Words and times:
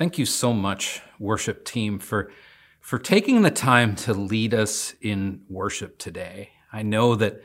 Thank 0.00 0.16
you 0.16 0.24
so 0.24 0.54
much, 0.54 1.02
worship 1.18 1.62
team, 1.62 1.98
for, 1.98 2.32
for 2.80 2.98
taking 2.98 3.42
the 3.42 3.50
time 3.50 3.94
to 3.96 4.14
lead 4.14 4.54
us 4.54 4.94
in 5.02 5.42
worship 5.46 5.98
today. 5.98 6.52
I 6.72 6.80
know 6.80 7.16
that, 7.16 7.42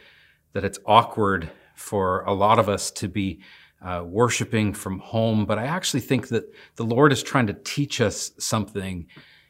that 0.54 0.64
it's 0.64 0.80
awkward 0.86 1.52
for 1.76 2.22
a 2.22 2.34
lot 2.34 2.58
of 2.58 2.70
us 2.70 2.92
to 2.92 3.10
be 3.10 3.42
uh, 3.82 4.06
worshiping 4.06 4.72
from 4.72 5.00
home, 5.00 5.46
but 5.46 5.60
I 5.60 5.66
actually 5.66 6.00
think 6.00 6.30
that 6.30 6.46
the 6.78 6.86
Lord 6.86 7.12
is 7.12 7.22
trying 7.22 7.48
to 7.48 7.54
teach 7.66 8.00
us 8.00 8.32
something 8.40 9.08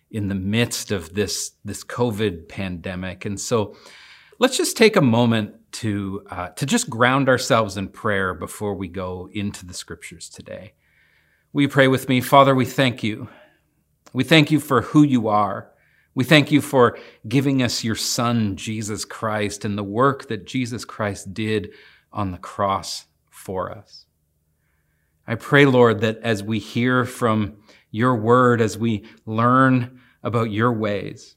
in 0.09 0.27
the 0.27 0.33
midst 0.33 0.89
of 0.89 1.13
this, 1.13 1.51
this 1.63 1.83
COVID 1.83 2.49
pandemic. 2.49 3.23
And 3.23 3.39
so 3.39 3.75
let's 4.39 4.57
just 4.57 4.77
take 4.77 4.95
a 4.95 5.01
moment 5.01 5.53
to, 5.73 6.25
uh, 6.31 6.49
to 6.49 6.65
just 6.65 6.89
ground 6.89 7.29
ourselves 7.29 7.77
in 7.77 7.87
prayer 7.89 8.33
before 8.33 8.73
we 8.73 8.87
go 8.87 9.29
into 9.31 9.63
the 9.63 9.75
scriptures 9.75 10.27
today. 10.27 10.73
You 11.57 11.69
pray 11.69 11.87
with 11.87 12.09
me? 12.09 12.19
Father, 12.19 12.53
we 12.53 12.65
thank 12.65 13.01
you. 13.01 13.29
We 14.13 14.25
thank 14.25 14.51
you 14.51 14.59
for 14.59 14.82
who 14.82 15.04
you 15.04 15.29
are. 15.29 15.71
We 16.13 16.25
thank 16.25 16.51
you 16.51 16.59
for 16.59 16.97
giving 17.27 17.63
us 17.63 17.83
your 17.83 17.96
Son, 17.96 18.57
Jesus 18.57 19.05
Christ, 19.05 19.63
and 19.63 19.77
the 19.77 19.83
work 19.83 20.27
that 20.27 20.46
Jesus 20.46 20.83
Christ 20.83 21.33
did 21.33 21.71
on 22.11 22.32
the 22.32 22.37
cross 22.37 23.05
for 23.29 23.71
us. 23.71 24.05
I 25.25 25.36
pray, 25.36 25.65
Lord, 25.65 26.01
that 26.01 26.19
as 26.19 26.43
we 26.43 26.60
hear 26.60 27.05
from 27.05 27.55
your 27.89 28.15
word, 28.15 28.60
as 28.60 28.77
we 28.77 29.05
learn 29.25 30.01
about 30.24 30.51
your 30.51 30.74
ways, 30.74 31.35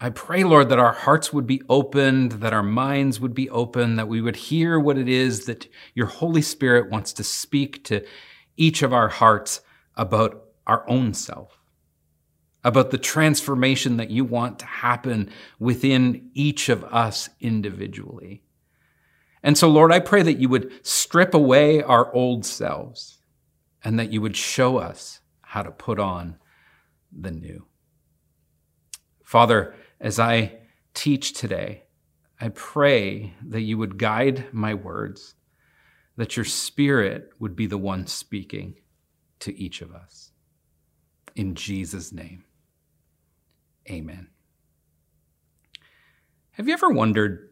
I 0.00 0.10
pray, 0.10 0.44
Lord, 0.44 0.70
that 0.70 0.78
our 0.78 0.92
hearts 0.92 1.32
would 1.32 1.46
be 1.46 1.60
opened, 1.68 2.32
that 2.32 2.52
our 2.54 2.62
minds 2.62 3.20
would 3.20 3.34
be 3.34 3.50
open, 3.50 3.96
that 3.96 4.08
we 4.08 4.22
would 4.22 4.36
hear 4.36 4.80
what 4.80 4.96
it 4.96 5.08
is 5.08 5.44
that 5.46 5.68
your 5.94 6.06
Holy 6.06 6.42
Spirit 6.42 6.90
wants 6.90 7.12
to 7.14 7.24
speak 7.24 7.84
to 7.84 8.04
each 8.58 8.82
of 8.82 8.92
our 8.92 9.08
hearts 9.08 9.62
about 9.96 10.44
our 10.66 10.88
own 10.88 11.14
self, 11.14 11.58
about 12.62 12.90
the 12.90 12.98
transformation 12.98 13.96
that 13.96 14.10
you 14.10 14.24
want 14.24 14.58
to 14.58 14.66
happen 14.66 15.30
within 15.58 16.30
each 16.34 16.68
of 16.68 16.84
us 16.84 17.30
individually. 17.40 18.42
And 19.42 19.56
so, 19.56 19.68
Lord, 19.68 19.92
I 19.92 20.00
pray 20.00 20.22
that 20.22 20.38
you 20.38 20.48
would 20.48 20.84
strip 20.86 21.32
away 21.32 21.82
our 21.82 22.12
old 22.12 22.44
selves 22.44 23.18
and 23.82 23.98
that 23.98 24.12
you 24.12 24.20
would 24.20 24.36
show 24.36 24.76
us 24.78 25.20
how 25.40 25.62
to 25.62 25.70
put 25.70 25.98
on 25.98 26.36
the 27.10 27.30
new. 27.30 27.64
Father, 29.24 29.74
as 30.00 30.18
I 30.18 30.58
teach 30.94 31.32
today, 31.32 31.84
I 32.40 32.48
pray 32.50 33.34
that 33.46 33.62
you 33.62 33.78
would 33.78 33.98
guide 33.98 34.52
my 34.52 34.74
words, 34.74 35.34
that 36.18 36.36
your 36.36 36.44
spirit 36.44 37.30
would 37.38 37.54
be 37.54 37.66
the 37.66 37.78
one 37.78 38.04
speaking 38.04 38.74
to 39.38 39.56
each 39.56 39.80
of 39.80 39.94
us. 39.94 40.32
In 41.36 41.54
Jesus' 41.54 42.12
name, 42.12 42.44
amen. 43.88 44.26
Have 46.50 46.66
you 46.66 46.74
ever 46.74 46.90
wondered, 46.90 47.50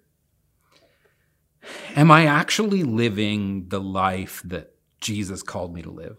am 1.94 2.10
I 2.10 2.26
actually 2.26 2.82
living 2.82 3.68
the 3.68 3.80
life 3.80 4.42
that 4.44 4.74
Jesus 5.00 5.44
called 5.44 5.72
me 5.72 5.82
to 5.82 5.90
live? 5.90 6.16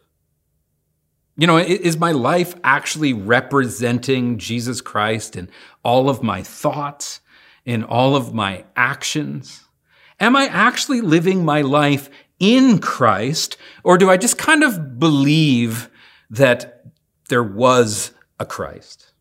You 1.35 1.47
know, 1.47 1.57
is 1.57 1.97
my 1.97 2.13
life 2.13 2.55
actually 2.63 3.11
representing 3.11 4.37
Jesus 4.37 4.79
Christ 4.79 5.35
in 5.35 5.49
all 5.83 6.09
of 6.09 6.23
my 6.23 6.43
thoughts, 6.43 7.19
in 7.65 7.83
all 7.83 8.15
of 8.15 8.33
my 8.33 8.63
actions? 8.77 9.65
Am 10.21 10.37
I 10.37 10.45
actually 10.45 11.01
living 11.01 11.43
my 11.43 11.61
life 11.61 12.09
in 12.39 12.79
Christ, 12.79 13.57
or 13.83 13.97
do 13.97 14.09
I 14.09 14.17
just 14.17 14.37
kind 14.37 14.63
of 14.63 14.99
believe 14.99 15.89
that 16.29 16.85
there 17.29 17.43
was 17.43 18.11
a 18.39 18.45
Christ? 18.45 19.11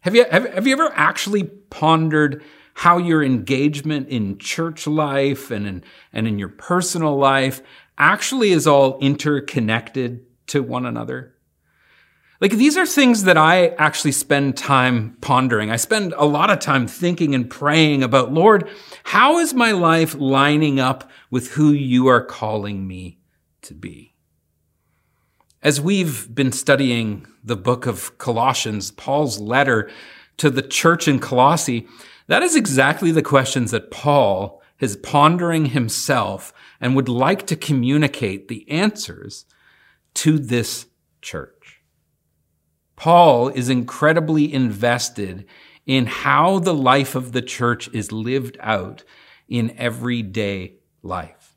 Have 0.00 0.14
you, 0.14 0.24
have, 0.30 0.52
have 0.54 0.66
you 0.66 0.72
ever 0.72 0.92
actually 0.94 1.44
pondered 1.44 2.42
how 2.74 2.98
your 2.98 3.22
engagement 3.22 4.08
in 4.08 4.38
church 4.38 4.86
life 4.86 5.50
and 5.50 5.66
in, 5.66 5.84
and 6.12 6.26
in 6.26 6.38
your 6.38 6.48
personal 6.48 7.16
life 7.16 7.62
actually 7.98 8.50
is 8.50 8.66
all 8.66 8.98
interconnected 8.98 10.24
to 10.46 10.62
one 10.62 10.86
another. 10.86 11.31
Like 12.42 12.54
these 12.54 12.76
are 12.76 12.86
things 12.86 13.22
that 13.22 13.36
I 13.36 13.68
actually 13.78 14.10
spend 14.10 14.56
time 14.56 15.16
pondering. 15.20 15.70
I 15.70 15.76
spend 15.76 16.12
a 16.16 16.24
lot 16.24 16.50
of 16.50 16.58
time 16.58 16.88
thinking 16.88 17.36
and 17.36 17.48
praying 17.48 18.02
about, 18.02 18.34
Lord, 18.34 18.68
how 19.04 19.38
is 19.38 19.54
my 19.54 19.70
life 19.70 20.16
lining 20.16 20.80
up 20.80 21.08
with 21.30 21.52
who 21.52 21.70
you 21.70 22.08
are 22.08 22.20
calling 22.20 22.88
me 22.88 23.20
to 23.62 23.74
be? 23.74 24.16
As 25.62 25.80
we've 25.80 26.34
been 26.34 26.50
studying 26.50 27.28
the 27.44 27.54
book 27.54 27.86
of 27.86 28.18
Colossians, 28.18 28.90
Paul's 28.90 29.38
letter 29.38 29.88
to 30.38 30.50
the 30.50 30.62
church 30.62 31.06
in 31.06 31.20
Colossae, 31.20 31.86
that 32.26 32.42
is 32.42 32.56
exactly 32.56 33.12
the 33.12 33.22
questions 33.22 33.70
that 33.70 33.92
Paul 33.92 34.60
is 34.80 34.96
pondering 34.96 35.66
himself 35.66 36.52
and 36.80 36.96
would 36.96 37.08
like 37.08 37.46
to 37.46 37.54
communicate 37.54 38.48
the 38.48 38.68
answers 38.68 39.44
to 40.14 40.40
this 40.40 40.86
church. 41.20 41.61
Paul 43.02 43.48
is 43.48 43.68
incredibly 43.68 44.54
invested 44.54 45.44
in 45.86 46.06
how 46.06 46.60
the 46.60 46.72
life 46.72 47.16
of 47.16 47.32
the 47.32 47.42
church 47.42 47.92
is 47.92 48.12
lived 48.12 48.56
out 48.60 49.02
in 49.48 49.74
everyday 49.76 50.74
life. 51.02 51.56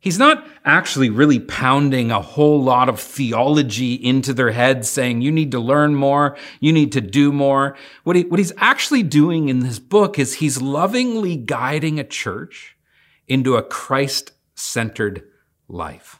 He's 0.00 0.18
not 0.18 0.46
actually 0.62 1.08
really 1.08 1.38
pounding 1.40 2.10
a 2.10 2.20
whole 2.20 2.62
lot 2.62 2.90
of 2.90 3.00
theology 3.00 3.94
into 3.94 4.34
their 4.34 4.50
heads 4.50 4.90
saying, 4.90 5.22
you 5.22 5.32
need 5.32 5.50
to 5.52 5.58
learn 5.58 5.94
more, 5.94 6.36
you 6.60 6.74
need 6.74 6.92
to 6.92 7.00
do 7.00 7.32
more. 7.32 7.74
What, 8.04 8.16
he, 8.16 8.24
what 8.24 8.38
he's 8.38 8.52
actually 8.58 9.02
doing 9.02 9.48
in 9.48 9.60
this 9.60 9.78
book 9.78 10.18
is 10.18 10.34
he's 10.34 10.60
lovingly 10.60 11.38
guiding 11.38 11.98
a 11.98 12.04
church 12.04 12.76
into 13.26 13.56
a 13.56 13.62
Christ 13.62 14.32
centered 14.54 15.22
life 15.68 16.19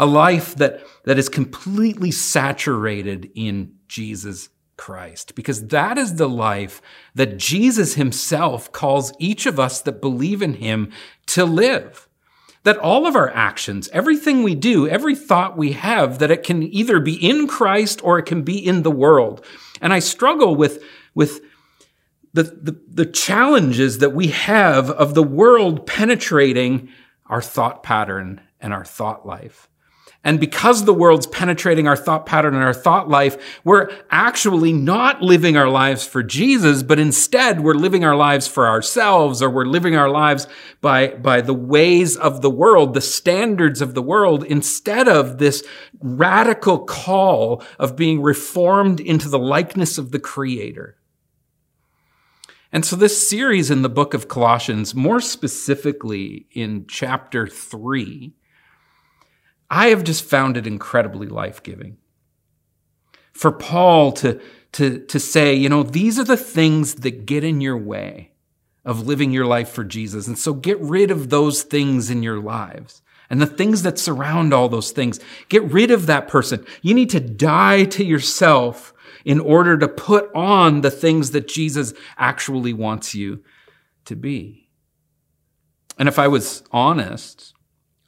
a 0.00 0.06
life 0.06 0.54
that, 0.56 0.80
that 1.04 1.18
is 1.18 1.28
completely 1.28 2.10
saturated 2.10 3.30
in 3.34 3.74
Jesus 3.86 4.48
Christ, 4.78 5.34
because 5.34 5.66
that 5.66 5.98
is 5.98 6.14
the 6.14 6.28
life 6.28 6.80
that 7.14 7.36
Jesus 7.36 7.96
himself 7.96 8.72
calls 8.72 9.12
each 9.18 9.44
of 9.44 9.60
us 9.60 9.82
that 9.82 10.00
believe 10.00 10.40
in 10.40 10.54
him 10.54 10.90
to 11.26 11.44
live. 11.44 12.08
That 12.62 12.78
all 12.78 13.06
of 13.06 13.14
our 13.14 13.28
actions, 13.28 13.90
everything 13.92 14.42
we 14.42 14.54
do, 14.54 14.88
every 14.88 15.14
thought 15.14 15.58
we 15.58 15.72
have, 15.72 16.18
that 16.18 16.30
it 16.30 16.44
can 16.44 16.62
either 16.62 16.98
be 16.98 17.14
in 17.14 17.46
Christ 17.46 18.02
or 18.02 18.18
it 18.18 18.24
can 18.24 18.40
be 18.40 18.56
in 18.58 18.82
the 18.82 18.90
world. 18.90 19.44
And 19.82 19.92
I 19.92 19.98
struggle 19.98 20.56
with, 20.56 20.82
with 21.14 21.42
the, 22.32 22.44
the, 22.44 22.80
the 22.88 23.06
challenges 23.06 23.98
that 23.98 24.14
we 24.14 24.28
have 24.28 24.90
of 24.90 25.12
the 25.12 25.22
world 25.22 25.86
penetrating 25.86 26.88
our 27.26 27.42
thought 27.42 27.82
pattern 27.82 28.40
and 28.60 28.72
our 28.72 28.84
thought 28.84 29.26
life. 29.26 29.69
And 30.22 30.38
because 30.38 30.84
the 30.84 30.92
world's 30.92 31.26
penetrating 31.26 31.88
our 31.88 31.96
thought 31.96 32.26
pattern 32.26 32.54
and 32.54 32.62
our 32.62 32.74
thought 32.74 33.08
life, 33.08 33.60
we're 33.64 33.90
actually 34.10 34.70
not 34.70 35.22
living 35.22 35.56
our 35.56 35.68
lives 35.68 36.06
for 36.06 36.22
Jesus, 36.22 36.82
but 36.82 36.98
instead 36.98 37.62
we're 37.62 37.72
living 37.72 38.04
our 38.04 38.16
lives 38.16 38.46
for 38.46 38.68
ourselves 38.68 39.40
or 39.40 39.48
we're 39.48 39.64
living 39.64 39.96
our 39.96 40.10
lives 40.10 40.46
by, 40.82 41.08
by 41.08 41.40
the 41.40 41.54
ways 41.54 42.18
of 42.18 42.42
the 42.42 42.50
world, 42.50 42.92
the 42.92 43.00
standards 43.00 43.80
of 43.80 43.94
the 43.94 44.02
world, 44.02 44.44
instead 44.44 45.08
of 45.08 45.38
this 45.38 45.64
radical 46.00 46.80
call 46.80 47.62
of 47.78 47.96
being 47.96 48.20
reformed 48.20 49.00
into 49.00 49.28
the 49.30 49.38
likeness 49.38 49.96
of 49.96 50.10
the 50.10 50.20
Creator. 50.20 50.98
And 52.72 52.84
so 52.84 52.94
this 52.94 53.26
series 53.26 53.70
in 53.70 53.80
the 53.80 53.88
book 53.88 54.12
of 54.12 54.28
Colossians, 54.28 54.94
more 54.94 55.20
specifically 55.20 56.46
in 56.52 56.84
chapter 56.86 57.46
three, 57.46 58.34
I 59.70 59.88
have 59.88 60.04
just 60.04 60.24
found 60.24 60.56
it 60.56 60.66
incredibly 60.66 61.28
life 61.28 61.62
giving. 61.62 61.96
For 63.32 63.52
Paul 63.52 64.12
to, 64.12 64.40
to, 64.72 64.98
to 65.06 65.20
say, 65.20 65.54
you 65.54 65.68
know, 65.68 65.82
these 65.82 66.18
are 66.18 66.24
the 66.24 66.36
things 66.36 66.96
that 66.96 67.24
get 67.24 67.44
in 67.44 67.60
your 67.60 67.78
way 67.78 68.32
of 68.84 69.06
living 69.06 69.30
your 69.30 69.46
life 69.46 69.68
for 69.68 69.84
Jesus. 69.84 70.26
And 70.26 70.38
so 70.38 70.52
get 70.52 70.80
rid 70.80 71.10
of 71.10 71.30
those 71.30 71.62
things 71.62 72.10
in 72.10 72.22
your 72.22 72.40
lives 72.40 73.02
and 73.28 73.40
the 73.40 73.46
things 73.46 73.82
that 73.82 73.98
surround 73.98 74.52
all 74.52 74.68
those 74.68 74.90
things. 74.90 75.20
Get 75.48 75.62
rid 75.64 75.90
of 75.90 76.06
that 76.06 76.26
person. 76.26 76.66
You 76.82 76.94
need 76.94 77.10
to 77.10 77.20
die 77.20 77.84
to 77.84 78.04
yourself 78.04 78.92
in 79.24 79.38
order 79.38 79.78
to 79.78 79.86
put 79.86 80.34
on 80.34 80.80
the 80.80 80.90
things 80.90 81.30
that 81.30 81.46
Jesus 81.46 81.92
actually 82.18 82.72
wants 82.72 83.14
you 83.14 83.44
to 84.06 84.16
be. 84.16 84.68
And 85.98 86.08
if 86.08 86.18
I 86.18 86.28
was 86.28 86.62
honest, 86.72 87.54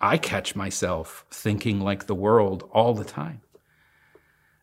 I 0.03 0.19
catch 0.19 0.57
myself 0.57 1.25
thinking 1.31 1.81
like 1.81 2.07
the 2.07 2.15
world 2.15 2.69
all 2.73 2.93
the 2.93 3.05
time. 3.05 3.41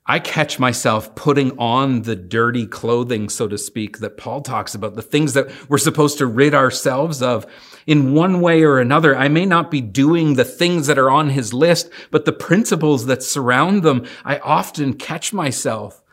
I 0.05 0.19
catch 0.19 0.59
myself 0.59 1.15
putting 1.15 1.57
on 1.57 2.01
the 2.01 2.15
dirty 2.15 2.65
clothing, 2.65 3.29
so 3.29 3.47
to 3.47 3.57
speak, 3.57 3.99
that 3.99 4.17
Paul 4.17 4.41
talks 4.41 4.75
about, 4.75 4.95
the 4.95 5.01
things 5.01 5.33
that 5.33 5.49
we're 5.69 5.77
supposed 5.77 6.17
to 6.17 6.25
rid 6.25 6.53
ourselves 6.53 7.21
of 7.21 7.45
in 7.85 8.13
one 8.15 8.41
way 8.41 8.63
or 8.63 8.79
another. 8.79 9.15
I 9.15 9.29
may 9.29 9.45
not 9.45 9.71
be 9.71 9.81
doing 9.81 10.33
the 10.33 10.43
things 10.43 10.87
that 10.87 10.97
are 10.97 11.11
on 11.11 11.29
his 11.29 11.53
list, 11.53 11.89
but 12.09 12.25
the 12.25 12.33
principles 12.33 13.05
that 13.05 13.23
surround 13.23 13.83
them, 13.83 14.05
I 14.25 14.39
often 14.39 14.95
catch 14.95 15.31
myself 15.31 16.03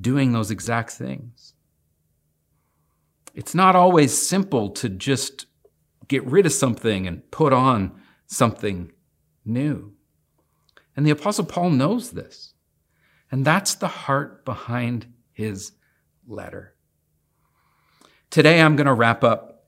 doing 0.00 0.32
those 0.32 0.50
exact 0.50 0.92
things. 0.92 1.52
It's 3.34 3.54
not 3.54 3.76
always 3.76 4.16
simple 4.16 4.70
to 4.70 4.88
just 4.88 5.46
get 6.08 6.24
rid 6.24 6.46
of 6.46 6.52
something 6.52 7.06
and 7.06 7.30
put 7.30 7.52
on 7.52 8.00
something 8.34 8.92
new. 9.44 9.92
And 10.96 11.06
the 11.06 11.10
Apostle 11.10 11.44
Paul 11.44 11.70
knows 11.70 12.10
this. 12.10 12.54
And 13.30 13.44
that's 13.44 13.74
the 13.74 13.88
heart 13.88 14.44
behind 14.44 15.06
his 15.32 15.72
letter. 16.26 16.74
Today, 18.30 18.60
I'm 18.60 18.76
going 18.76 18.86
to 18.86 18.94
wrap 18.94 19.24
up 19.24 19.66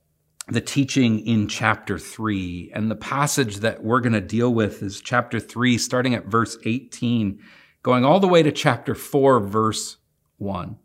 the 0.48 0.60
teaching 0.60 1.26
in 1.26 1.48
chapter 1.48 1.98
3. 1.98 2.70
And 2.74 2.90
the 2.90 2.96
passage 2.96 3.56
that 3.56 3.82
we're 3.82 4.00
going 4.00 4.12
to 4.12 4.20
deal 4.20 4.52
with 4.52 4.82
is 4.82 5.00
chapter 5.00 5.40
3, 5.40 5.78
starting 5.78 6.14
at 6.14 6.26
verse 6.26 6.56
18, 6.64 7.40
going 7.82 8.04
all 8.04 8.20
the 8.20 8.28
way 8.28 8.42
to 8.42 8.52
chapter 8.52 8.94
4, 8.94 9.40
verse 9.40 9.96
1. 10.38 10.76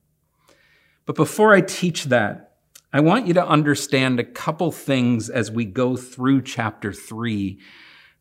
But 1.06 1.16
before 1.16 1.54
I 1.54 1.62
teach 1.62 2.06
that, 2.06 2.51
I 2.94 3.00
want 3.00 3.28
you 3.28 3.34
to 3.36 3.48
understand 3.48 4.20
a 4.20 4.26
couple 4.26 4.72
things 4.72 5.30
as 5.30 5.50
we 5.50 5.66
go 5.66 5.96
through 5.96 6.42
chapter 6.44 6.92
3 6.92 7.60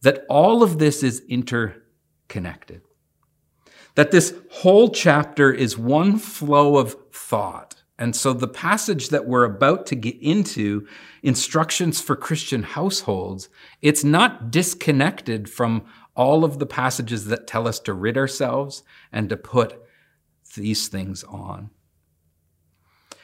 that 0.02 0.25
all 0.28 0.62
of 0.62 0.78
this 0.78 1.02
is 1.02 1.22
interconnected 1.28 2.82
that 3.94 4.11
this 4.11 4.34
whole 4.50 4.88
chapter 4.90 5.52
is 5.52 5.76
one 5.76 6.19
flow 6.19 6.76
of 6.76 6.96
thought. 7.12 7.82
And 7.99 8.17
so 8.17 8.32
the 8.32 8.49
passage 8.49 9.11
that 9.11 9.26
we're 9.26 9.44
about 9.44 9.84
to 9.87 9.94
get 9.94 10.17
into, 10.22 10.87
instructions 11.22 12.00
for 12.00 12.17
Christian 12.17 12.62
households, 12.62 13.50
it's 13.82 14.02
not 14.02 14.50
disconnected 14.50 15.50
from 15.50 15.84
all 16.17 16.44
of 16.44 16.58
the 16.58 16.67
passages 16.67 17.26
that 17.26 17.46
tell 17.46 17.69
us 17.69 17.78
to 17.81 17.93
rid 17.93 18.17
ourselves 18.17 18.82
and 19.12 19.28
to 19.28 19.37
put 19.37 19.82
these 20.56 20.88
things 20.88 21.25
on. 21.25 21.70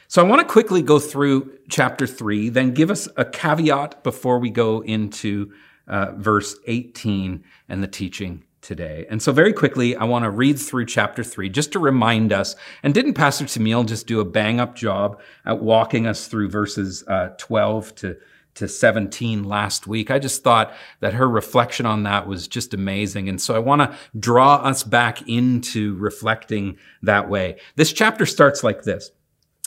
So 0.09 0.23
I 0.23 0.27
want 0.27 0.39
to 0.39 0.47
quickly 0.47 0.81
go 0.81 0.99
through 0.99 1.59
chapter 1.69 2.07
three, 2.07 2.47
then 2.47 2.73
give 2.73 2.89
us 2.89 3.09
a 3.17 3.25
caveat 3.25 4.03
before 4.03 4.39
we 4.39 4.49
go 4.49 4.81
into 4.81 5.51
uh, 5.87 6.13
verse 6.15 6.55
18 6.65 7.43
and 7.67 7.83
the 7.83 7.87
teaching 7.87 8.45
today. 8.61 9.05
And 9.09 9.21
so 9.21 9.33
very 9.33 9.51
quickly, 9.51 9.97
I 9.97 10.05
want 10.05 10.23
to 10.23 10.29
read 10.29 10.59
through 10.59 10.85
chapter 10.85 11.23
three 11.23 11.49
just 11.49 11.73
to 11.73 11.79
remind 11.79 12.31
us. 12.31 12.55
And 12.83 12.93
didn't 12.93 13.15
Pastor 13.15 13.45
Tamil 13.45 13.83
just 13.83 14.07
do 14.07 14.21
a 14.21 14.25
bang 14.25 14.61
up 14.61 14.75
job 14.75 15.19
at 15.45 15.59
walking 15.59 16.07
us 16.07 16.27
through 16.27 16.49
verses 16.49 17.03
uh, 17.07 17.29
12 17.37 17.95
to 17.95 18.17
to 18.55 18.67
17 18.67 19.43
last 19.43 19.85
week. 19.85 20.09
I 20.09 20.17
just 20.17 20.43
thought 20.43 20.73
that 20.99 21.13
her 21.13 21.29
reflection 21.29 21.85
on 21.85 22.01
that 22.03 22.27
was 22.27 22.47
just 22.47 22.73
amazing. 22.73 23.29
And 23.29 23.39
so 23.39 23.55
I 23.55 23.59
want 23.59 23.83
to 23.83 23.95
draw 24.19 24.55
us 24.55 24.81
back 24.81 25.29
into 25.29 25.95
reflecting 25.97 26.77
that 27.03 27.29
way. 27.29 27.57
This 27.75 27.93
chapter 27.93 28.25
starts 28.25 28.63
like 28.63 28.81
this. 28.81 29.11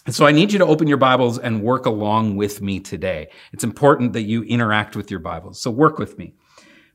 And 0.06 0.14
so 0.14 0.26
I 0.26 0.32
need 0.32 0.52
you 0.52 0.58
to 0.58 0.66
open 0.66 0.88
your 0.88 0.96
Bibles 0.96 1.38
and 1.38 1.62
work 1.62 1.86
along 1.86 2.36
with 2.36 2.62
me 2.62 2.80
today. 2.80 3.28
It's 3.52 3.64
important 3.64 4.12
that 4.14 4.22
you 4.22 4.42
interact 4.44 4.96
with 4.96 5.10
your 5.10 5.20
Bibles. 5.20 5.60
So 5.60 5.70
work 5.70 5.98
with 5.98 6.18
me. 6.18 6.34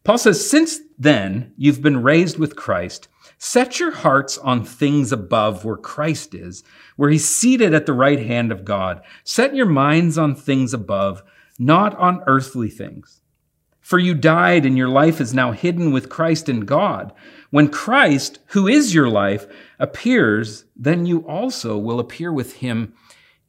Paul 0.03 0.17
says, 0.17 0.49
Since 0.49 0.79
then 0.97 1.53
you've 1.57 1.81
been 1.81 2.03
raised 2.03 2.37
with 2.37 2.55
Christ, 2.55 3.07
set 3.37 3.79
your 3.79 3.91
hearts 3.91 4.37
on 4.37 4.63
things 4.63 5.11
above 5.11 5.65
where 5.65 5.77
Christ 5.77 6.33
is, 6.33 6.63
where 6.95 7.09
he's 7.09 7.27
seated 7.27 7.73
at 7.73 7.85
the 7.85 7.93
right 7.93 8.19
hand 8.19 8.51
of 8.51 8.65
God. 8.65 9.01
Set 9.23 9.55
your 9.55 9.65
minds 9.65 10.17
on 10.17 10.35
things 10.35 10.73
above, 10.73 11.23
not 11.59 11.95
on 11.97 12.23
earthly 12.27 12.69
things. 12.69 13.21
For 13.85 13.99
you 13.99 14.15
died 14.15 14.65
and 14.65 14.75
your 14.75 14.89
life 14.89 15.21
is 15.21 15.33
now 15.33 15.51
hidden 15.51 15.91
with 15.91 16.09
Christ 16.09 16.49
in 16.49 16.61
God. 16.61 17.13
When 17.51 17.67
Christ, 17.67 18.39
who 18.47 18.67
is 18.67 18.95
your 18.95 19.09
life, 19.09 19.45
appears, 19.79 20.65
then 20.75 21.05
you 21.05 21.19
also 21.27 21.77
will 21.77 21.99
appear 21.99 22.31
with 22.31 22.57
him 22.57 22.93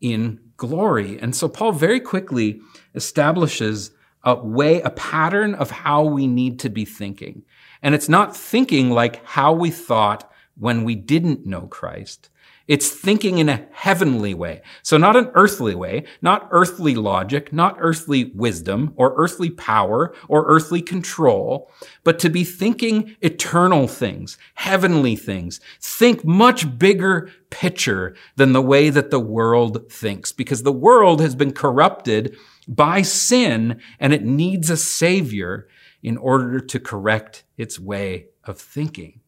in 0.01 0.41
glory. 0.57 1.19
And 1.19 1.35
so 1.35 1.49
Paul 1.49 1.73
very 1.73 2.01
quickly 2.01 2.61
establishes 2.95 3.91
a 4.23 4.35
way, 4.35 4.81
a 4.83 4.91
pattern 4.91 5.55
of 5.55 5.71
how 5.71 6.05
we 6.05 6.27
need 6.27 6.59
to 6.61 6.69
be 6.69 6.85
thinking. 6.85 7.45
And 7.83 7.95
it's 7.95 8.09
not 8.09 8.37
thinking 8.37 8.91
like 8.91 9.25
how 9.25 9.53
we 9.53 9.71
thought 9.71 10.31
when 10.59 10.85
we 10.85 10.95
didn't 10.95 11.47
know 11.47 11.69
Christ. 11.69 12.31
It's 12.69 12.89
thinking 12.89 13.39
in 13.39 13.49
a 13.49 13.67
heavenly 13.71 14.35
way. 14.35 14.63
So 14.83 14.97
not 14.97 15.15
an 15.15 15.31
earthly 15.35 15.75
way, 15.75 16.05
not 16.21 16.49
earthly 16.51 16.97
logic, 16.97 17.53
not 17.53 17.77
earthly 17.79 18.33
wisdom 18.35 18.93
or 18.97 19.15
earthly 19.17 19.51
power 19.51 20.13
or 20.29 20.45
earthly 20.47 20.83
control, 20.83 21.71
but 22.03 22.19
to 22.19 22.29
be 22.29 22.43
thinking 22.43 23.17
eternal 23.21 23.87
things, 23.87 24.37
heavenly 24.55 25.15
things. 25.15 25.61
Think 25.81 26.25
much 26.25 26.77
bigger 26.79 27.31
picture 27.51 28.17
than 28.35 28.53
the 28.53 28.63
way 28.63 28.91
that 28.91 29.11
the 29.11 29.21
world 29.21 29.91
thinks 29.91 30.33
because 30.33 30.65
the 30.65 30.73
world 30.73 31.21
has 31.21 31.37
been 31.37 31.53
corrupted 31.53 32.37
by 32.67 33.03
sin 33.03 33.81
and 34.01 34.13
it 34.13 34.25
needs 34.25 34.71
a 34.71 34.77
savior 34.77 35.69
in 36.03 36.17
order 36.17 36.59
to 36.59 36.81
correct 36.81 37.45
its 37.57 37.79
way 37.79 38.27
of 38.45 38.59
thinking. 38.59 39.21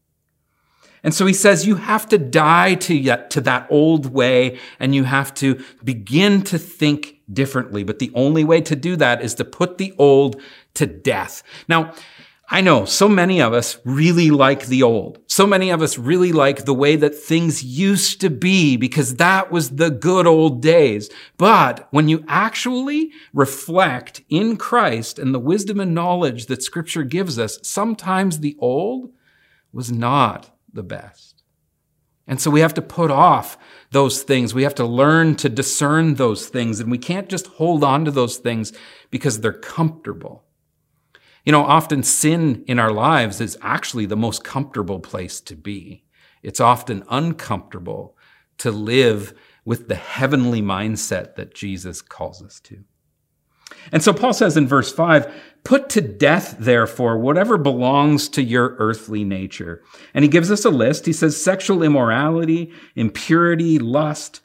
And 1.03 1.15
so 1.15 1.27
he 1.27 1.33
says 1.33 1.67
you 1.67 1.77
have 1.77 2.09
to 2.09 2.19
die 2.19 2.75
to, 2.75 3.29
to 3.29 3.41
that 3.43 3.67
old 3.71 4.12
way 4.12 4.59
and 4.79 4.95
you 4.95 5.05
have 5.05 5.33
to 5.35 5.62
begin 5.85 6.43
to 6.43 6.59
think 6.59 7.21
differently. 7.33 7.85
But 7.85 7.99
the 7.99 8.12
only 8.15 8.45
way 8.45 8.61
to 8.62 8.77
do 8.77 8.97
that 8.97 9.23
is 9.23 9.35
to 9.35 9.45
put 9.45 9.79
the 9.79 9.95
old 9.99 10.41
to 10.75 10.87
death. 10.87 11.43
Now, 11.69 11.95
I 12.50 12.62
know 12.62 12.87
so 12.87 13.11
many 13.11 13.43
of 13.43 13.53
us 13.53 13.79
really 13.85 14.31
like 14.31 14.67
the 14.67 14.83
old. 14.83 15.19
So 15.27 15.47
many 15.47 15.69
of 15.69 15.83
us 15.83 15.99
really 15.99 16.33
like 16.33 16.65
the 16.65 16.73
way 16.73 16.97
that 16.97 17.15
things 17.15 17.62
used 17.62 18.23
to 18.23 18.31
be 18.31 18.79
because 18.79 19.17
that 19.17 19.53
was 19.53 19.77
the 19.77 19.91
good 19.91 20.27
old 20.27 20.62
days. 20.62 21.11
But 21.37 21.89
when 21.91 22.09
you 22.09 22.25
actually 22.27 23.11
reflect 23.35 24.23
in 24.31 24.56
Christ 24.56 25.19
and 25.19 25.35
the 25.35 25.39
wisdom 25.39 25.79
and 25.79 25.94
knowledge 25.94 26.47
that 26.47 26.62
scripture 26.62 27.03
gives 27.03 27.39
us, 27.39 27.59
sometimes 27.62 28.39
the 28.39 28.56
old 28.59 29.12
was 29.71 29.93
not 29.93 30.51
the 30.73 30.82
best. 30.82 31.43
And 32.26 32.41
so 32.41 32.50
we 32.50 32.61
have 32.61 32.75
to 32.75 32.82
put 32.82 33.11
off 33.11 33.56
those 33.91 34.23
things. 34.23 34.53
We 34.53 34.62
have 34.62 34.75
to 34.75 34.85
learn 34.85 35.35
to 35.37 35.49
discern 35.49 36.15
those 36.15 36.49
things 36.49 36.79
and 36.79 36.91
we 36.91 36.99
can't 36.99 37.29
just 37.29 37.47
hold 37.47 37.82
on 37.82 38.05
to 38.05 38.11
those 38.11 38.37
things 38.37 38.73
because 39.11 39.41
they're 39.41 39.53
comfortable. 39.53 40.44
You 41.44 41.53
know, 41.53 41.65
often 41.65 42.03
sin 42.03 42.65
in 42.67 42.79
our 42.79 42.93
lives 42.93 43.41
is 43.41 43.56
actually 43.62 44.05
the 44.05 44.17
most 44.17 44.44
comfortable 44.44 45.00
place 45.00 45.41
to 45.41 45.56
be. 45.56 46.05
It's 46.43 46.61
often 46.61 47.03
uncomfortable 47.09 48.17
to 48.58 48.70
live 48.70 49.32
with 49.65 49.89
the 49.89 49.94
heavenly 49.94 50.60
mindset 50.60 51.37
that 51.37 51.55
Jesus 51.55 52.03
calls 52.03 52.43
us 52.43 52.60
to. 52.60 52.84
And 53.93 54.03
so 54.03 54.13
Paul 54.13 54.32
says 54.32 54.56
in 54.56 54.67
verse 54.67 54.93
5 54.93 55.32
Put 55.65 55.91
to 55.91 56.01
death, 56.01 56.56
therefore, 56.58 57.19
whatever 57.19 57.58
belongs 57.58 58.29
to 58.31 58.43
your 58.43 58.77
earthly 58.79 59.25
nature. 59.25 59.82
And 60.15 60.25
he 60.25 60.29
gives 60.29 60.51
us 60.51 60.65
a 60.65 60.70
list. 60.70 61.05
He 61.05 61.13
says 61.13 61.43
sexual 61.43 61.82
immorality, 61.82 62.72
impurity, 62.94 63.79
lust, 63.79 64.41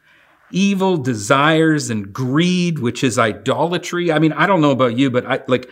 evil 0.52 0.98
desires, 0.98 1.90
and 1.90 2.12
greed, 2.12 2.80
which 2.80 3.04
is 3.04 3.18
idolatry. 3.18 4.12
I 4.12 4.20
mean, 4.20 4.34
I 4.34 4.48
don't 4.48 4.62
know 4.62 4.72
about 4.72 4.98
you, 4.98 5.10
but 5.10 5.26
I 5.26 5.42
like 5.48 5.72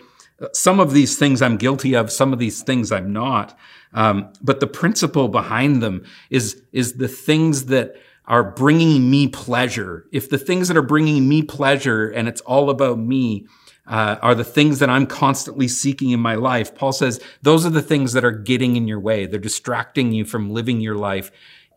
some 0.52 0.80
of 0.80 0.92
these 0.92 1.18
things 1.18 1.42
I'm 1.42 1.56
guilty 1.56 1.94
of, 1.94 2.10
some 2.10 2.32
of 2.32 2.38
these 2.38 2.62
things 2.62 2.90
I'm 2.90 3.12
not. 3.12 3.58
Um, 3.92 4.32
but 4.40 4.60
the 4.60 4.66
principle 4.66 5.28
behind 5.28 5.82
them 5.82 6.04
is, 6.30 6.62
is 6.72 6.94
the 6.94 7.08
things 7.08 7.66
that 7.66 7.94
are 8.26 8.44
bringing 8.44 9.10
me 9.10 9.28
pleasure. 9.28 10.06
If 10.12 10.30
the 10.30 10.38
things 10.38 10.68
that 10.68 10.76
are 10.76 10.82
bringing 10.82 11.28
me 11.28 11.42
pleasure 11.42 12.08
and 12.08 12.28
it's 12.28 12.40
all 12.42 12.70
about 12.70 12.98
me, 12.98 13.46
uh, 13.86 14.16
are 14.22 14.36
the 14.36 14.44
things 14.44 14.78
that 14.78 14.88
I'm 14.88 15.06
constantly 15.06 15.66
seeking 15.66 16.10
in 16.10 16.20
my 16.20 16.36
life. 16.36 16.74
Paul 16.74 16.92
says 16.92 17.20
those 17.42 17.66
are 17.66 17.70
the 17.70 17.82
things 17.82 18.12
that 18.12 18.24
are 18.24 18.30
getting 18.30 18.76
in 18.76 18.86
your 18.86 19.00
way. 19.00 19.26
They're 19.26 19.40
distracting 19.40 20.12
you 20.12 20.24
from 20.24 20.50
living 20.50 20.80
your 20.80 20.94
life 20.94 21.32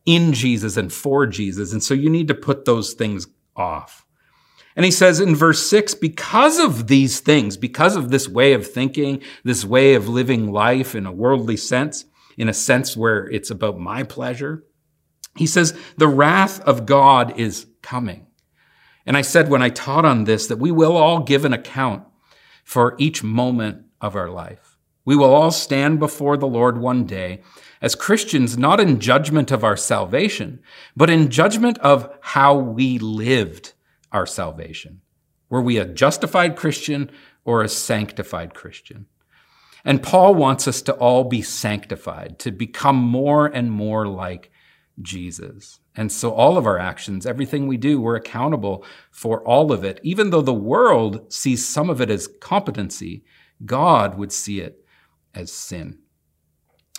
in 0.05 0.33
Jesus 0.33 0.77
and 0.77 0.93
for 0.93 1.25
Jesus. 1.25 1.73
And 1.73 1.83
so 1.83 1.95
you 1.95 2.09
need 2.09 2.27
to 2.27 2.35
put 2.35 2.65
those 2.65 2.93
things 2.93 3.25
off. 3.55 4.05
And 4.75 4.85
he 4.85 4.91
says 4.91 5.19
in 5.19 5.35
verse 5.35 5.65
six, 5.67 5.95
because 5.95 6.59
of 6.59 6.87
these 6.87 7.21
things, 7.21 7.57
because 7.57 7.95
of 7.95 8.11
this 8.11 8.27
way 8.27 8.53
of 8.53 8.67
thinking, 8.67 9.21
this 9.43 9.65
way 9.65 9.95
of 9.95 10.07
living 10.07 10.51
life 10.51 10.93
in 10.93 11.07
a 11.07 11.11
worldly 11.11 11.57
sense, 11.57 12.05
in 12.37 12.49
a 12.49 12.53
sense 12.53 12.95
where 12.95 13.25
it's 13.29 13.49
about 13.49 13.79
my 13.79 14.03
pleasure, 14.03 14.63
he 15.35 15.47
says, 15.47 15.77
the 15.97 16.07
wrath 16.07 16.61
of 16.61 16.85
God 16.85 17.37
is 17.37 17.67
coming. 17.81 18.27
And 19.05 19.15
I 19.15 19.21
said 19.21 19.49
when 19.49 19.61
I 19.61 19.69
taught 19.69 20.05
on 20.05 20.23
this 20.23 20.47
that 20.47 20.59
we 20.59 20.71
will 20.71 20.95
all 20.95 21.19
give 21.19 21.45
an 21.45 21.53
account 21.53 22.03
for 22.63 22.95
each 22.97 23.23
moment 23.23 23.85
of 24.01 24.15
our 24.15 24.29
life. 24.29 24.77
We 25.03 25.15
will 25.15 25.33
all 25.33 25.51
stand 25.51 25.99
before 25.99 26.35
the 26.35 26.47
Lord 26.47 26.79
one 26.79 27.05
day 27.05 27.41
as 27.81 27.93
Christians, 27.93 28.57
not 28.57 28.79
in 28.79 28.99
judgment 28.99 29.51
of 29.51 29.63
our 29.63 29.77
salvation, 29.77 30.61
but 30.95 31.11
in 31.11 31.29
judgment 31.29 31.77
of 31.79 32.11
how 32.21 32.55
we 32.55 32.97
lived 32.97 33.73
our 34.11 34.25
salvation. 34.25 35.01
Were 35.49 35.61
we 35.61 35.77
a 35.77 35.85
justified 35.85 36.55
Christian 36.55 37.11
or 37.43 37.61
a 37.61 37.69
sanctified 37.69 38.55
Christian? 38.55 39.05
And 39.83 40.01
Paul 40.01 40.33
wants 40.33 40.67
us 40.67 40.81
to 40.83 40.93
all 40.93 41.25
be 41.25 41.43
sanctified, 41.43 42.39
to 42.39 42.51
become 42.51 42.95
more 42.95 43.45
and 43.45 43.71
more 43.71 44.07
like 44.07 44.49
Jesus. 45.01 45.79
And 45.95 46.11
so 46.11 46.31
all 46.31 46.57
of 46.57 46.65
our 46.65 46.79
actions, 46.79 47.25
everything 47.25 47.67
we 47.67 47.77
do, 47.77 47.99
we're 47.99 48.15
accountable 48.15 48.85
for 49.11 49.41
all 49.43 49.71
of 49.71 49.83
it. 49.83 49.99
Even 50.03 50.29
though 50.29 50.41
the 50.41 50.53
world 50.53 51.31
sees 51.31 51.67
some 51.67 51.89
of 51.89 52.01
it 52.01 52.09
as 52.09 52.27
competency, 52.39 53.23
God 53.65 54.17
would 54.17 54.31
see 54.31 54.59
it 54.59 54.85
as 55.33 55.51
sin. 55.51 55.99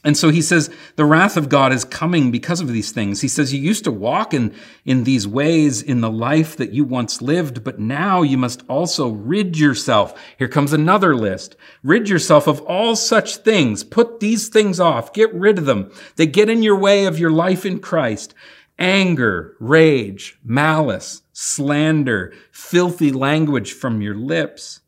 And 0.07 0.17
so 0.17 0.29
he 0.29 0.41
says, 0.41 0.71
the 0.95 1.05
wrath 1.05 1.37
of 1.37 1.49
God 1.49 1.73
is 1.73 1.85
coming 1.85 2.31
because 2.31 2.61
of 2.61 2.69
these 2.69 2.93
things. 2.93 3.23
He 3.23 3.29
says, 3.29 3.53
you 3.53 3.61
used 3.61 3.83
to 3.85 3.91
walk 3.91 4.33
in, 4.33 4.55
in 4.85 5.03
these 5.03 5.27
ways 5.27 5.83
in 5.83 6.01
the 6.01 6.11
life 6.11 6.57
that 6.59 6.73
you 6.73 6.85
once 6.85 7.21
lived, 7.21 7.65
but 7.65 7.81
now 7.81 8.23
you 8.23 8.39
must 8.39 8.63
also 8.69 9.09
rid 9.09 9.59
yourself. 9.59 10.17
Here 10.39 10.47
comes 10.47 10.73
another 10.73 11.17
list. 11.17 11.57
Rid 11.83 12.09
yourself 12.09 12.47
of 12.47 12.61
all 12.61 12.95
such 12.95 13.39
things. 13.39 13.83
Put 13.83 14.21
these 14.21 14.49
things 14.49 14.79
off. 14.79 15.13
Get 15.13 15.35
rid 15.35 15.59
of 15.59 15.65
them. 15.67 15.91
They 16.15 16.29
get 16.29 16.49
in 16.49 16.63
your 16.63 16.79
way 16.79 17.07
of 17.07 17.19
your 17.19 17.33
life 17.33 17.67
in 17.67 17.81
Christ. 17.81 18.33
Anger, 18.79 19.57
rage, 19.59 20.39
malice, 20.45 21.23
slander, 21.33 22.33
filthy 22.53 23.11
language 23.11 23.73
from 23.73 24.01
your 24.01 24.15
lips. 24.15 24.83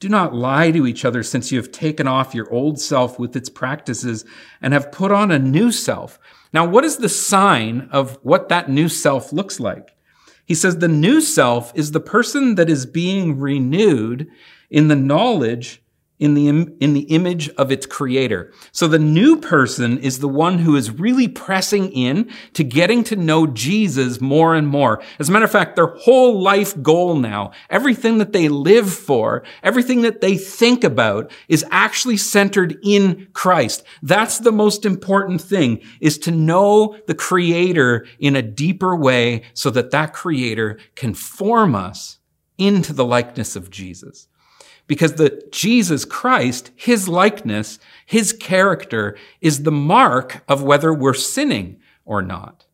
Do 0.00 0.08
not 0.08 0.34
lie 0.34 0.70
to 0.70 0.86
each 0.86 1.04
other 1.04 1.22
since 1.22 1.50
you 1.50 1.58
have 1.58 1.72
taken 1.72 2.06
off 2.06 2.34
your 2.34 2.52
old 2.52 2.80
self 2.80 3.18
with 3.18 3.34
its 3.34 3.48
practices 3.48 4.24
and 4.62 4.72
have 4.72 4.92
put 4.92 5.10
on 5.10 5.30
a 5.30 5.38
new 5.38 5.72
self. 5.72 6.20
Now, 6.52 6.64
what 6.66 6.84
is 6.84 6.98
the 6.98 7.08
sign 7.08 7.88
of 7.90 8.18
what 8.22 8.48
that 8.48 8.70
new 8.70 8.88
self 8.88 9.32
looks 9.32 9.58
like? 9.58 9.96
He 10.44 10.54
says 10.54 10.78
the 10.78 10.88
new 10.88 11.20
self 11.20 11.72
is 11.74 11.90
the 11.90 12.00
person 12.00 12.54
that 12.54 12.70
is 12.70 12.86
being 12.86 13.38
renewed 13.38 14.30
in 14.70 14.88
the 14.88 14.96
knowledge 14.96 15.82
in 16.18 16.34
the, 16.34 16.48
in 16.48 16.94
the 16.94 17.06
image 17.08 17.48
of 17.50 17.70
its 17.70 17.86
creator. 17.86 18.52
So 18.72 18.88
the 18.88 18.98
new 18.98 19.36
person 19.36 19.98
is 19.98 20.18
the 20.18 20.28
one 20.28 20.58
who 20.58 20.74
is 20.76 20.90
really 20.90 21.28
pressing 21.28 21.90
in 21.92 22.30
to 22.54 22.64
getting 22.64 23.04
to 23.04 23.16
know 23.16 23.46
Jesus 23.46 24.20
more 24.20 24.54
and 24.54 24.66
more. 24.66 25.02
As 25.18 25.28
a 25.28 25.32
matter 25.32 25.44
of 25.44 25.52
fact, 25.52 25.76
their 25.76 25.86
whole 25.86 26.40
life 26.40 26.80
goal 26.82 27.16
now, 27.16 27.52
everything 27.70 28.18
that 28.18 28.32
they 28.32 28.48
live 28.48 28.92
for, 28.92 29.44
everything 29.62 30.02
that 30.02 30.20
they 30.20 30.36
think 30.36 30.82
about 30.82 31.30
is 31.48 31.64
actually 31.70 32.16
centered 32.16 32.78
in 32.82 33.28
Christ. 33.32 33.84
That's 34.02 34.38
the 34.38 34.52
most 34.52 34.84
important 34.84 35.40
thing 35.40 35.80
is 36.00 36.18
to 36.18 36.30
know 36.30 36.96
the 37.06 37.14
creator 37.14 38.06
in 38.18 38.34
a 38.34 38.42
deeper 38.42 38.96
way 38.96 39.42
so 39.54 39.70
that 39.70 39.92
that 39.92 40.12
creator 40.12 40.78
can 40.96 41.14
form 41.14 41.74
us 41.74 42.18
into 42.56 42.92
the 42.92 43.04
likeness 43.04 43.54
of 43.54 43.70
Jesus 43.70 44.26
because 44.88 45.12
the 45.12 45.40
Jesus 45.52 46.04
Christ, 46.04 46.72
his 46.74 47.08
likeness, 47.08 47.78
his 48.04 48.32
character 48.32 49.16
is 49.40 49.62
the 49.62 49.70
mark 49.70 50.42
of 50.48 50.64
whether 50.64 50.92
we're 50.92 51.14
sinning 51.14 51.78
or 52.04 52.22
not. 52.22 52.66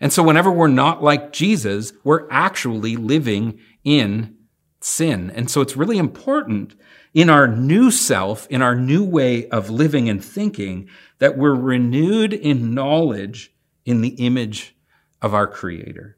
And 0.00 0.12
so 0.12 0.22
whenever 0.22 0.50
we're 0.52 0.68
not 0.68 1.02
like 1.02 1.32
Jesus, 1.32 1.92
we're 2.04 2.30
actually 2.30 2.96
living 2.96 3.58
in 3.82 4.36
sin. 4.80 5.30
And 5.34 5.50
so 5.50 5.60
it's 5.60 5.76
really 5.76 5.98
important 5.98 6.74
in 7.12 7.28
our 7.28 7.48
new 7.48 7.90
self, 7.90 8.46
in 8.48 8.62
our 8.62 8.76
new 8.76 9.04
way 9.04 9.48
of 9.48 9.68
living 9.68 10.08
and 10.08 10.24
thinking, 10.24 10.88
that 11.18 11.36
we're 11.36 11.54
renewed 11.54 12.32
in 12.32 12.74
knowledge 12.74 13.52
in 13.84 14.00
the 14.00 14.14
image 14.24 14.76
of 15.20 15.34
our 15.34 15.46
Creator. 15.46 16.16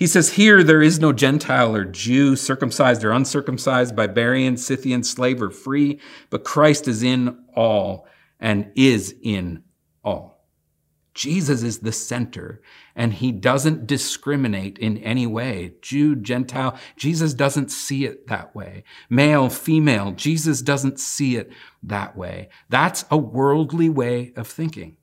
He 0.00 0.06
says, 0.06 0.32
Here 0.32 0.64
there 0.64 0.80
is 0.80 0.98
no 0.98 1.12
Gentile 1.12 1.76
or 1.76 1.84
Jew, 1.84 2.34
circumcised 2.34 3.04
or 3.04 3.12
uncircumcised, 3.12 3.94
barbarian, 3.94 4.56
Scythian, 4.56 5.04
slave 5.04 5.42
or 5.42 5.50
free, 5.50 6.00
but 6.30 6.42
Christ 6.42 6.88
is 6.88 7.02
in 7.02 7.44
all 7.54 8.08
and 8.40 8.72
is 8.74 9.14
in 9.22 9.62
all. 10.02 10.46
Jesus 11.12 11.62
is 11.62 11.80
the 11.80 11.92
center 11.92 12.62
and 12.96 13.12
he 13.12 13.30
doesn't 13.30 13.86
discriminate 13.86 14.78
in 14.78 14.96
any 14.98 15.26
way. 15.26 15.74
Jew, 15.82 16.16
Gentile, 16.16 16.78
Jesus 16.96 17.34
doesn't 17.34 17.70
see 17.70 18.06
it 18.06 18.26
that 18.28 18.56
way. 18.56 18.84
Male, 19.10 19.50
female, 19.50 20.12
Jesus 20.12 20.62
doesn't 20.62 20.98
see 20.98 21.36
it 21.36 21.52
that 21.82 22.16
way. 22.16 22.48
That's 22.70 23.04
a 23.10 23.18
worldly 23.18 23.90
way 23.90 24.32
of 24.34 24.46
thinking. 24.46 24.96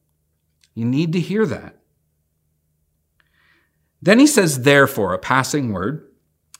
You 0.73 0.85
need 0.85 1.13
to 1.13 1.19
hear 1.19 1.45
that. 1.45 1.76
Then 4.01 4.19
he 4.19 4.27
says, 4.27 4.61
therefore, 4.61 5.13
a 5.13 5.19
passing 5.19 5.73
word. 5.73 6.03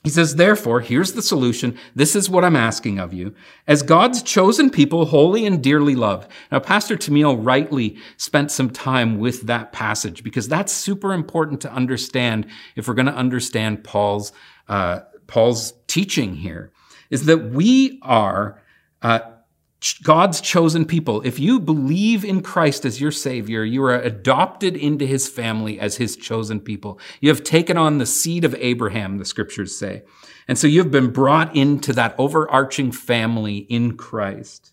He 0.04 0.10
says, 0.10 0.36
therefore, 0.36 0.80
here's 0.80 1.12
the 1.12 1.22
solution. 1.22 1.76
This 1.94 2.14
is 2.14 2.30
what 2.30 2.44
I'm 2.44 2.56
asking 2.56 2.98
of 2.98 3.12
you. 3.12 3.34
As 3.66 3.82
God's 3.82 4.22
chosen 4.22 4.70
people, 4.70 5.06
holy 5.06 5.44
and 5.44 5.62
dearly 5.62 5.94
loved. 5.94 6.30
Now, 6.50 6.60
Pastor 6.60 6.96
Tamil 6.96 7.36
rightly 7.36 7.98
spent 8.16 8.50
some 8.50 8.70
time 8.70 9.18
with 9.18 9.42
that 9.42 9.72
passage 9.72 10.22
because 10.22 10.48
that's 10.48 10.72
super 10.72 11.12
important 11.12 11.60
to 11.62 11.72
understand 11.72 12.46
if 12.76 12.86
we're 12.86 12.94
going 12.94 13.06
to 13.06 13.14
understand 13.14 13.84
Paul's, 13.84 14.32
uh, 14.68 15.00
Paul's 15.26 15.74
teaching 15.88 16.36
here, 16.36 16.72
is 17.10 17.26
that 17.26 17.50
we 17.50 17.98
are, 18.02 18.62
uh, 19.02 19.20
God's 20.02 20.40
chosen 20.40 20.84
people. 20.84 21.22
If 21.22 21.38
you 21.38 21.60
believe 21.60 22.24
in 22.24 22.42
Christ 22.42 22.84
as 22.84 23.00
your 23.00 23.12
Savior, 23.12 23.64
you 23.64 23.84
are 23.84 23.94
adopted 23.94 24.76
into 24.76 25.06
His 25.06 25.28
family 25.28 25.78
as 25.78 25.96
His 25.96 26.16
chosen 26.16 26.58
people. 26.58 26.98
You 27.20 27.28
have 27.28 27.44
taken 27.44 27.76
on 27.76 27.98
the 27.98 28.06
seed 28.06 28.44
of 28.44 28.56
Abraham, 28.56 29.18
the 29.18 29.24
scriptures 29.24 29.78
say. 29.78 30.02
And 30.48 30.58
so 30.58 30.66
you 30.66 30.80
have 30.80 30.90
been 30.90 31.12
brought 31.12 31.54
into 31.54 31.92
that 31.92 32.16
overarching 32.18 32.90
family 32.90 33.58
in 33.58 33.96
Christ. 33.96 34.72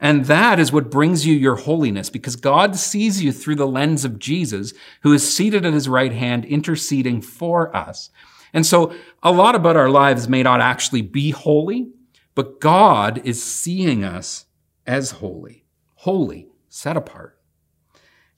And 0.00 0.26
that 0.26 0.58
is 0.58 0.70
what 0.72 0.90
brings 0.90 1.26
you 1.26 1.34
your 1.34 1.56
holiness 1.56 2.10
because 2.10 2.36
God 2.36 2.76
sees 2.76 3.22
you 3.22 3.32
through 3.32 3.54
the 3.54 3.66
lens 3.66 4.04
of 4.04 4.18
Jesus, 4.18 4.74
who 5.00 5.14
is 5.14 5.34
seated 5.34 5.64
at 5.64 5.72
His 5.72 5.88
right 5.88 6.12
hand, 6.12 6.44
interceding 6.44 7.22
for 7.22 7.74
us. 7.74 8.10
And 8.52 8.66
so 8.66 8.94
a 9.22 9.32
lot 9.32 9.54
about 9.54 9.76
our 9.76 9.88
lives 9.88 10.28
may 10.28 10.42
not 10.42 10.60
actually 10.60 11.02
be 11.02 11.30
holy, 11.30 11.88
but 12.36 12.60
God 12.60 13.20
is 13.24 13.42
seeing 13.42 14.04
us 14.04 14.44
as 14.86 15.12
holy, 15.12 15.64
holy, 15.94 16.48
set 16.68 16.96
apart, 16.96 17.40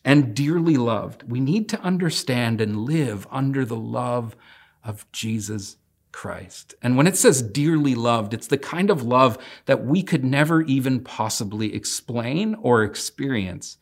and 0.05 0.35
dearly 0.35 0.77
loved. 0.79 1.25
We 1.25 1.41
need 1.41 1.69
to 1.71 1.81
understand 1.81 2.63
and 2.63 2.85
live 2.87 3.27
under 3.31 3.65
the 3.65 3.77
love 3.77 4.37
of 4.85 5.11
Jesus 5.13 5.77
Christ. 6.13 6.75
And 6.81 6.97
when 6.97 7.09
it 7.09 7.17
says 7.17 7.43
dearly 7.43 7.97
loved, 7.97 8.33
it's 8.33 8.47
the 8.47 8.57
kind 8.57 8.89
of 8.89 9.03
love 9.03 9.37
that 9.67 9.85
we 9.85 10.05
could 10.05 10.25
never 10.25 10.63
even 10.63 11.01
possibly 11.01 11.75
explain 11.75 12.55
or 12.63 12.85
experience 12.85 13.79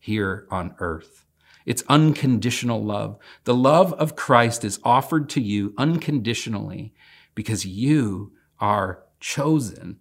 here 0.00 0.48
on 0.50 0.74
earth. 0.80 1.24
It's 1.64 1.84
unconditional 1.88 2.84
love. 2.84 3.18
The 3.44 3.54
love 3.54 3.92
of 3.92 4.16
Christ 4.16 4.64
is 4.64 4.80
offered 4.82 5.28
to 5.30 5.40
you 5.40 5.74
unconditionally 5.78 6.92
because 7.36 7.64
you 7.64 8.32
are 8.58 9.04
chosen 9.20 9.98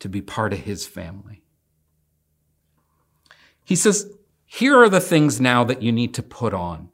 to 0.00 0.08
be 0.08 0.20
part 0.20 0.52
of 0.52 0.60
his 0.60 0.86
family. 0.86 1.42
He 3.64 3.76
says, 3.76 4.12
here 4.44 4.76
are 4.82 4.88
the 4.88 5.00
things 5.00 5.40
now 5.40 5.64
that 5.64 5.80
you 5.80 5.92
need 5.92 6.12
to 6.14 6.22
put 6.22 6.52
on. 6.52 6.90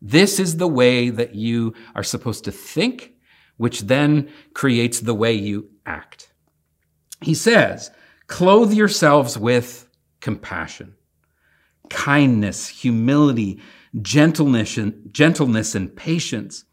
This 0.00 0.38
is 0.38 0.56
the 0.56 0.68
way 0.68 1.10
that 1.10 1.34
you 1.34 1.74
are 1.94 2.04
supposed 2.04 2.44
to 2.44 2.52
think, 2.52 3.12
which 3.56 3.82
then 3.82 4.30
creates 4.54 5.00
the 5.00 5.14
way 5.14 5.32
you 5.32 5.70
act. 5.84 6.32
He 7.20 7.34
says, 7.34 7.90
clothe 8.28 8.72
yourselves 8.72 9.36
with 9.36 9.88
compassion, 10.20 10.94
kindness, 11.90 12.68
humility, 12.68 13.60
gentleness, 14.00 14.78
and, 14.78 15.12
gentleness 15.12 15.74
and 15.74 15.94
patience 15.94 16.64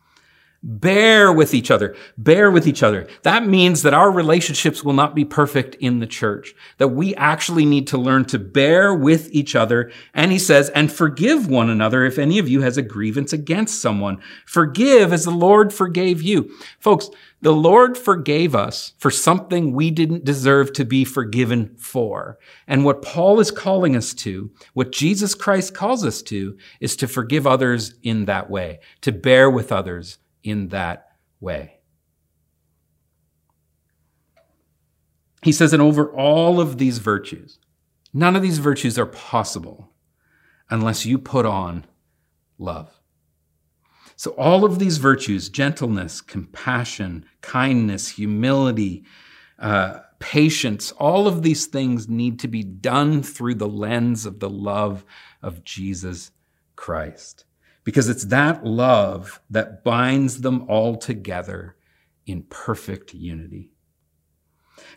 Bear 0.68 1.32
with 1.32 1.54
each 1.54 1.70
other. 1.70 1.96
Bear 2.18 2.50
with 2.50 2.66
each 2.66 2.82
other. 2.82 3.08
That 3.22 3.46
means 3.46 3.84
that 3.84 3.94
our 3.94 4.10
relationships 4.10 4.84
will 4.84 4.94
not 4.94 5.14
be 5.14 5.24
perfect 5.24 5.76
in 5.76 6.00
the 6.00 6.08
church, 6.08 6.56
that 6.80 6.88
we 6.88 7.14
actually 7.14 7.66
need 7.66 7.86
to 7.88 8.00
learn 8.00 8.26
to 8.26 8.40
bear 8.40 8.92
with 8.92 9.30
each 9.32 9.56
other. 9.56 9.92
And 10.16 10.32
he 10.32 10.40
says, 10.40 10.70
and 10.70 10.92
forgive 10.92 11.48
one 11.48 11.70
another 11.70 12.04
if 12.04 12.18
any 12.18 12.40
of 12.40 12.50
you 12.50 12.62
has 12.62 12.78
a 12.78 12.82
grievance 12.82 13.32
against 13.32 13.80
someone. 13.80 14.20
Forgive 14.48 15.14
as 15.14 15.26
the 15.26 15.30
Lord 15.30 15.72
forgave 15.72 16.24
you. 16.24 16.50
Folks, 16.80 17.12
the 17.42 17.54
Lord 17.54 17.96
forgave 17.96 18.56
us 18.56 18.94
for 18.98 19.12
something 19.12 19.72
we 19.72 19.92
didn't 19.92 20.26
deserve 20.26 20.74
to 20.74 20.84
be 20.84 21.06
forgiven 21.06 21.76
for. 21.78 22.40
And 22.68 22.84
what 22.84 23.04
Paul 23.04 23.40
is 23.40 23.52
calling 23.52 23.96
us 23.96 24.16
to, 24.16 24.50
what 24.74 24.92
Jesus 24.92 25.36
Christ 25.36 25.76
calls 25.76 26.04
us 26.04 26.24
to, 26.24 26.58
is 26.80 26.96
to 26.96 27.08
forgive 27.08 27.46
others 27.46 27.94
in 28.02 28.26
that 28.26 28.50
way, 28.50 28.80
to 29.02 29.12
bear 29.12 29.48
with 29.48 29.72
others 29.72 30.18
in 30.46 30.70
that 30.70 31.08
way. 31.40 31.80
He 35.44 35.52
says, 35.52 35.74
and 35.74 35.82
over 35.82 36.10
all 36.10 36.60
of 36.60 36.78
these 36.78 37.00
virtues, 37.00 37.60
none 38.14 38.36
of 38.36 38.42
these 38.42 38.60
virtues 38.60 38.98
are 38.98 39.06
possible 39.06 39.92
unless 40.70 41.06
you 41.06 41.18
put 41.20 41.46
on 41.46 41.86
love. 42.58 43.00
So, 44.16 44.32
all 44.32 44.64
of 44.64 44.80
these 44.80 44.98
virtues 44.98 45.50
gentleness, 45.50 46.22
compassion, 46.22 47.26
kindness, 47.42 48.10
humility, 48.10 49.04
uh, 49.60 50.00
patience 50.20 50.92
all 50.94 51.28
of 51.28 51.44
these 51.44 51.68
things 51.68 52.08
need 52.08 52.40
to 52.40 52.48
be 52.48 52.64
done 52.64 53.22
through 53.22 53.56
the 53.56 53.68
lens 53.68 54.26
of 54.26 54.40
the 54.40 54.50
love 54.50 55.06
of 55.42 55.64
Jesus 55.64 56.32
Christ. 56.76 57.45
Because 57.86 58.10
it's 58.10 58.26
that 58.26 58.66
love 58.66 59.40
that 59.50 59.86
binds 59.86 60.42
them 60.42 60.66
all 60.68 60.98
together 60.98 61.78
in 62.26 62.44
perfect 62.44 63.14
unity. 63.14 63.72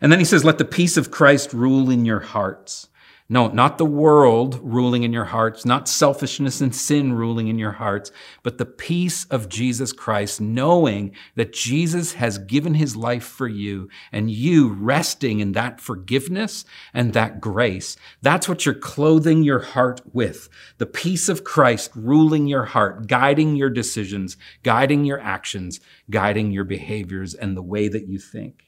And 0.01 0.11
then 0.11 0.19
he 0.19 0.25
says, 0.25 0.45
Let 0.45 0.59
the 0.59 0.65
peace 0.65 0.97
of 0.97 1.13
Christ 1.13 1.53
rule 1.53 1.91
in 1.91 2.05
your 2.05 2.21
hearts 2.21 2.89
no, 3.31 3.49
not 3.49 3.77
the 3.77 3.85
world 3.85 4.59
ruling 4.63 5.03
in 5.03 5.13
your 5.13 5.27
hearts, 5.27 5.67
not 5.67 5.87
selfishness 5.87 6.63
and 6.63 6.75
sin 6.75 7.13
ruling 7.13 7.49
in 7.49 7.59
your 7.59 7.73
hearts, 7.73 8.11
but 8.43 8.57
the 8.57 8.65
peace 8.65 9.27
of 9.27 9.51
Jesus 9.51 9.93
Christ, 9.93 10.41
knowing 10.41 11.15
that 11.35 11.53
Jesus 11.53 12.15
has 12.15 12.39
given 12.39 12.73
his 12.73 12.97
life 12.97 13.25
for 13.25 13.47
you 13.47 13.91
and 14.13 14.31
you 14.31 14.73
resting 14.73 15.41
in 15.41 15.53
that 15.53 15.79
forgiveness 15.79 16.65
and 16.95 17.13
that 17.13 17.39
grace. 17.39 17.99
That's 18.23 18.49
what 18.49 18.65
you're 18.65 18.75
clothing 18.75 19.43
your 19.43 19.61
heart 19.61 20.01
with. 20.15 20.49
The 20.79 20.87
peace 20.87 21.29
of 21.29 21.45
Christ 21.45 21.91
ruling 21.95 22.47
your 22.47 22.65
heart, 22.65 23.09
guiding 23.09 23.57
your 23.57 23.71
decisions, 23.71 24.39
guiding 24.63 25.05
your 25.05 25.21
actions, 25.21 25.81
guiding 26.09 26.51
your 26.51 26.65
behaviors 26.65 27.35
and 27.35 27.55
the 27.55 27.63
way 27.63 27.89
that 27.89 28.09
you 28.09 28.19
think. 28.19 28.68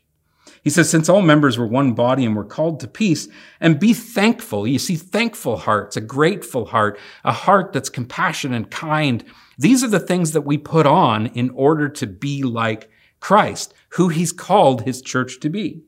He 0.62 0.70
says, 0.70 0.90
since 0.90 1.08
all 1.08 1.22
members 1.22 1.58
were 1.58 1.66
one 1.66 1.92
body 1.92 2.24
and 2.24 2.36
were 2.36 2.44
called 2.44 2.80
to 2.80 2.88
peace, 2.88 3.28
and 3.60 3.80
be 3.80 3.94
thankful. 3.94 4.66
You 4.66 4.78
see, 4.78 4.96
thankful 4.96 5.58
hearts, 5.58 5.96
a 5.96 6.00
grateful 6.00 6.66
heart, 6.66 6.98
a 7.24 7.32
heart 7.32 7.72
that's 7.72 7.88
compassionate 7.88 8.56
and 8.56 8.70
kind. 8.70 9.24
These 9.58 9.84
are 9.84 9.88
the 9.88 10.00
things 10.00 10.32
that 10.32 10.42
we 10.42 10.58
put 10.58 10.86
on 10.86 11.26
in 11.26 11.50
order 11.50 11.88
to 11.88 12.06
be 12.06 12.42
like 12.42 12.90
Christ, 13.20 13.74
who 13.90 14.08
he's 14.08 14.32
called 14.32 14.82
his 14.82 15.02
church 15.02 15.40
to 15.40 15.50
be. 15.50 15.82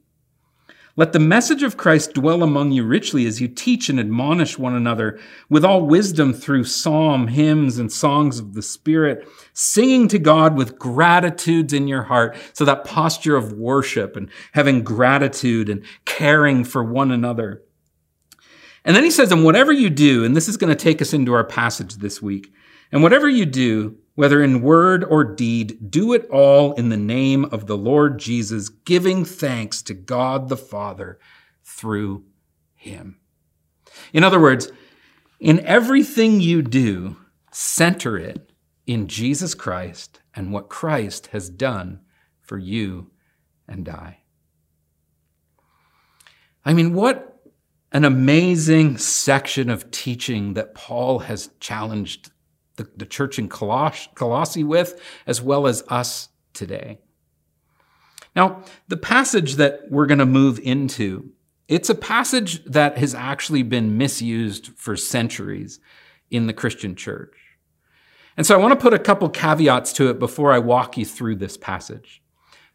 Let 0.95 1.15
the 1.15 1.19
message 1.19 1.63
of 1.63 1.79
Christ 1.79 2.13
dwell 2.13 2.43
among 2.43 2.73
you 2.73 2.85
richly 2.85 3.27
as 3.27 3.41
you 3.41 3.49
teach 3.49 3.89
and 3.89 3.99
admonish 3.99 4.59
one 4.59 4.75
another 4.75 5.19
with 5.49 5.65
all 5.65 5.87
wisdom 5.87 6.35
through 6.35 6.65
psalm, 6.65 7.29
hymns, 7.29 7.79
and 7.79 7.91
songs 7.91 8.39
of 8.39 8.53
the 8.53 8.61
Spirit, 8.61 9.27
singing 9.55 10.07
to 10.09 10.19
God 10.19 10.55
with 10.55 10.79
gratitudes 10.79 11.73
in 11.73 11.89
your 11.89 12.03
heart. 12.03 12.37
So 12.53 12.67
that 12.67 12.85
posture 12.85 13.37
of 13.37 13.55
worship 13.55 14.17
and 14.17 14.29
having 14.53 14.85
gratitude 14.85 15.71
and 15.71 15.83
caring 16.05 16.63
for 16.63 16.85
one 16.85 17.11
another. 17.11 17.63
And 18.85 18.95
then 18.95 19.05
he 19.05 19.11
says, 19.11 19.33
and 19.33 19.45
whatever 19.45 19.73
you 19.73 19.89
do, 19.89 20.25
and 20.25 20.37
this 20.37 20.49
is 20.49 20.59
going 20.59 20.77
to 20.77 20.85
take 20.85 21.01
us 21.01 21.15
into 21.15 21.33
our 21.33 21.45
passage 21.45 21.97
this 21.97 22.21
week, 22.21 22.53
and 22.91 23.03
whatever 23.03 23.31
you 23.31 23.47
do, 23.47 23.97
whether 24.15 24.43
in 24.43 24.63
word 24.63 25.05
or 25.05 25.25
deed, 25.25 25.91
do 25.91 26.13
it 26.13 26.29
all 26.31 26.75
in 26.75 26.89
the 26.91 26.97
name 26.97 27.45
of 27.47 27.67
the 27.67 27.77
Lord 27.77 28.19
Jesus, 28.19 28.69
giving 28.69 29.25
thanks 29.25 29.83
to 29.83 29.95
God 29.95 30.49
the 30.49 30.57
Father 30.57 31.19
through 31.65 32.25
him. 32.75 33.19
In 34.13 34.25
other 34.25 34.41
words, 34.41 34.71
in 35.41 35.61
everything 35.61 36.41
you 36.41 36.63
do, 36.63 37.17
center 37.51 38.19
it 38.19 38.53
in 38.87 39.09
Jesus 39.09 39.55
Christ 39.55 40.21
and 40.35 40.53
what 40.53 40.69
Christ 40.69 41.29
has 41.29 41.49
done 41.49 42.01
for 42.41 42.59
you 42.59 43.11
and 43.69 43.89
I. 43.89 44.19
I 46.65 46.75
mean, 46.75 46.95
what 46.95 47.41
an 47.93 48.05
amazing 48.05 48.99
section 48.99 49.69
of 49.69 49.91
teaching 49.91 50.55
that 50.55 50.75
Paul 50.75 51.21
has 51.21 51.51
challenged 51.61 52.31
the, 52.83 52.91
the 52.97 53.07
church 53.07 53.39
in 53.39 53.49
Coloss- 53.49 54.09
Colossae 54.15 54.65
with, 54.65 55.01
as 55.27 55.41
well 55.41 55.67
as 55.67 55.83
us 55.89 56.29
today. 56.53 56.99
Now, 58.35 58.63
the 58.89 58.97
passage 58.97 59.57
that 59.57 59.91
we're 59.91 60.07
going 60.07 60.19
to 60.19 60.27
move 60.27 60.59
into, 60.59 61.31
it's 61.69 61.91
a 61.91 61.95
passage 61.95 62.65
that 62.65 62.99
has 62.99 63.15
actually 63.15 63.63
been 63.63 63.99
misused 63.99 64.73
for 64.77 64.97
centuries 64.97 65.81
in 66.31 66.47
the 66.47 66.53
Christian 66.53 66.95
church. 66.95 67.37
And 68.37 68.47
so 68.47 68.55
I 68.55 68.59
want 68.59 68.73
to 68.73 68.83
put 68.83 68.95
a 68.95 68.99
couple 68.99 69.29
caveats 69.29 69.93
to 69.95 70.09
it 70.09 70.19
before 70.19 70.53
I 70.53 70.59
walk 70.59 70.97
you 70.97 71.05
through 71.05 71.37
this 71.37 71.59
passage. 71.59 72.23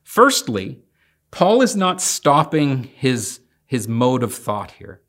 Firstly, 0.03 0.83
Paul 1.31 1.61
is 1.61 1.75
not 1.75 2.01
stopping 2.01 2.83
his, 2.83 3.41
his 3.65 3.87
mode 3.87 4.23
of 4.23 4.33
thought 4.33 4.71
here. 4.71 5.01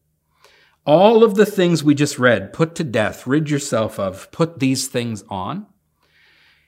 All 0.89 1.23
of 1.23 1.35
the 1.35 1.45
things 1.45 1.85
we 1.85 1.95
just 1.95 2.19
read, 2.19 2.55
put 2.55 2.75
to 2.77 2.83
death, 2.83 3.27
rid 3.27 3.51
yourself 3.51 3.99
of, 3.99 4.31
put 4.31 4.59
these 4.59 4.89
things 4.89 5.23
on. 5.29 5.67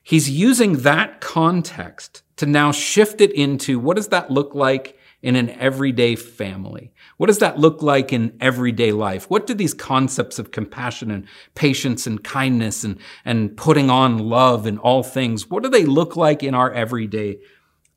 He's 0.03 0.29
using 0.29 0.81
that 0.81 1.23
context 1.23 2.23
to 2.37 2.45
now 2.45 2.71
shift 2.71 3.23
it 3.23 3.33
into 3.33 3.79
what 3.79 3.97
does 3.97 4.09
that 4.09 4.31
look 4.31 4.55
like 4.55 4.99
in 5.23 5.37
an 5.37 5.49
everyday 5.49 6.17
family? 6.17 6.93
What 7.17 7.29
does 7.29 7.39
that 7.39 7.59
look 7.59 7.81
like 7.81 8.13
in 8.13 8.37
everyday 8.43 8.93
life? 8.93 9.31
What 9.31 9.47
do 9.47 9.55
these 9.55 9.73
concepts 9.73 10.39
of 10.39 10.51
compassion 10.51 11.11
and 11.11 11.27
patience 11.55 12.07
and 12.07 12.23
kindness 12.23 12.85
and, 12.85 12.99
and 13.25 13.57
putting 13.57 13.89
on 13.89 14.19
love 14.19 14.67
and 14.67 14.79
all 14.81 15.03
things, 15.03 15.49
what 15.49 15.63
do 15.63 15.71
they 15.71 15.87
look 15.87 16.15
like 16.15 16.43
in 16.43 16.55
our 16.55 16.71
everyday 16.71 17.39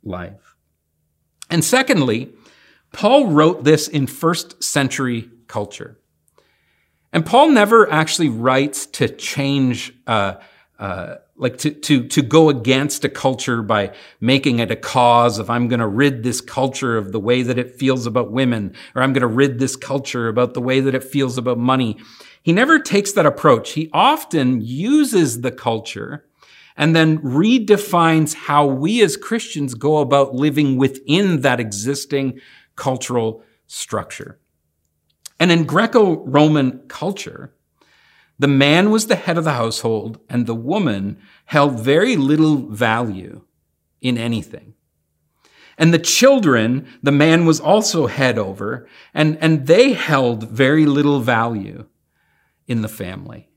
life? 0.03 0.55
And 1.49 1.65
secondly, 1.65 2.31
Paul 2.93 3.27
wrote 3.27 3.65
this 3.65 3.89
in 3.89 4.07
first 4.07 4.63
century 4.63 5.29
culture. 5.47 5.99
And 7.13 7.23
Paul 7.23 7.49
never 7.49 7.89
actually 7.91 8.29
writes 8.29 8.87
to 8.87 9.07
change, 9.07 9.93
uh, 10.07 10.35
uh, 10.79 11.17
like 11.35 11.57
to, 11.59 11.69
to, 11.69 12.07
to 12.07 12.21
go 12.23 12.49
against 12.49 13.05
a 13.05 13.09
culture 13.09 13.61
by 13.61 13.93
making 14.19 14.57
it 14.57 14.71
a 14.71 14.75
cause 14.75 15.37
of 15.37 15.47
I'm 15.47 15.67
going 15.67 15.79
to 15.79 15.87
rid 15.87 16.23
this 16.23 16.41
culture 16.41 16.97
of 16.97 17.11
the 17.11 17.19
way 17.19 17.43
that 17.43 17.59
it 17.59 17.75
feels 17.75 18.07
about 18.07 18.31
women, 18.31 18.73
or 18.95 19.03
I'm 19.03 19.13
going 19.13 19.21
to 19.21 19.27
rid 19.27 19.59
this 19.59 19.75
culture 19.75 20.27
about 20.27 20.55
the 20.55 20.61
way 20.61 20.79
that 20.79 20.95
it 20.95 21.03
feels 21.03 21.37
about 21.37 21.59
money. 21.59 21.99
He 22.41 22.51
never 22.51 22.79
takes 22.79 23.11
that 23.11 23.27
approach. 23.27 23.73
He 23.73 23.91
often 23.93 24.61
uses 24.61 25.41
the 25.41 25.51
culture 25.51 26.25
and 26.75 26.95
then 26.95 27.19
redefines 27.19 28.33
how 28.33 28.65
we 28.65 29.03
as 29.03 29.17
Christians 29.17 29.75
go 29.75 29.99
about 29.99 30.33
living 30.33 30.77
within 30.77 31.41
that 31.41 31.59
existing 31.59 32.39
cultural 32.75 33.43
structure. 33.67 34.39
And 35.39 35.51
in 35.51 35.65
Greco 35.65 36.23
Roman 36.25 36.79
culture, 36.87 37.53
the 38.39 38.47
man 38.47 38.91
was 38.91 39.07
the 39.07 39.15
head 39.15 39.37
of 39.37 39.43
the 39.43 39.53
household 39.53 40.19
and 40.29 40.45
the 40.45 40.55
woman 40.55 41.19
held 41.45 41.79
very 41.79 42.15
little 42.15 42.67
value 42.67 43.41
in 44.01 44.17
anything. 44.17 44.73
And 45.77 45.93
the 45.93 45.99
children, 45.99 46.87
the 47.01 47.11
man 47.11 47.45
was 47.45 47.59
also 47.59 48.07
head 48.07 48.37
over, 48.37 48.87
and, 49.13 49.37
and 49.41 49.65
they 49.65 49.93
held 49.93 50.49
very 50.49 50.85
little 50.85 51.19
value 51.19 51.85
in 52.67 52.81
the 52.81 52.87
family. 52.89 53.49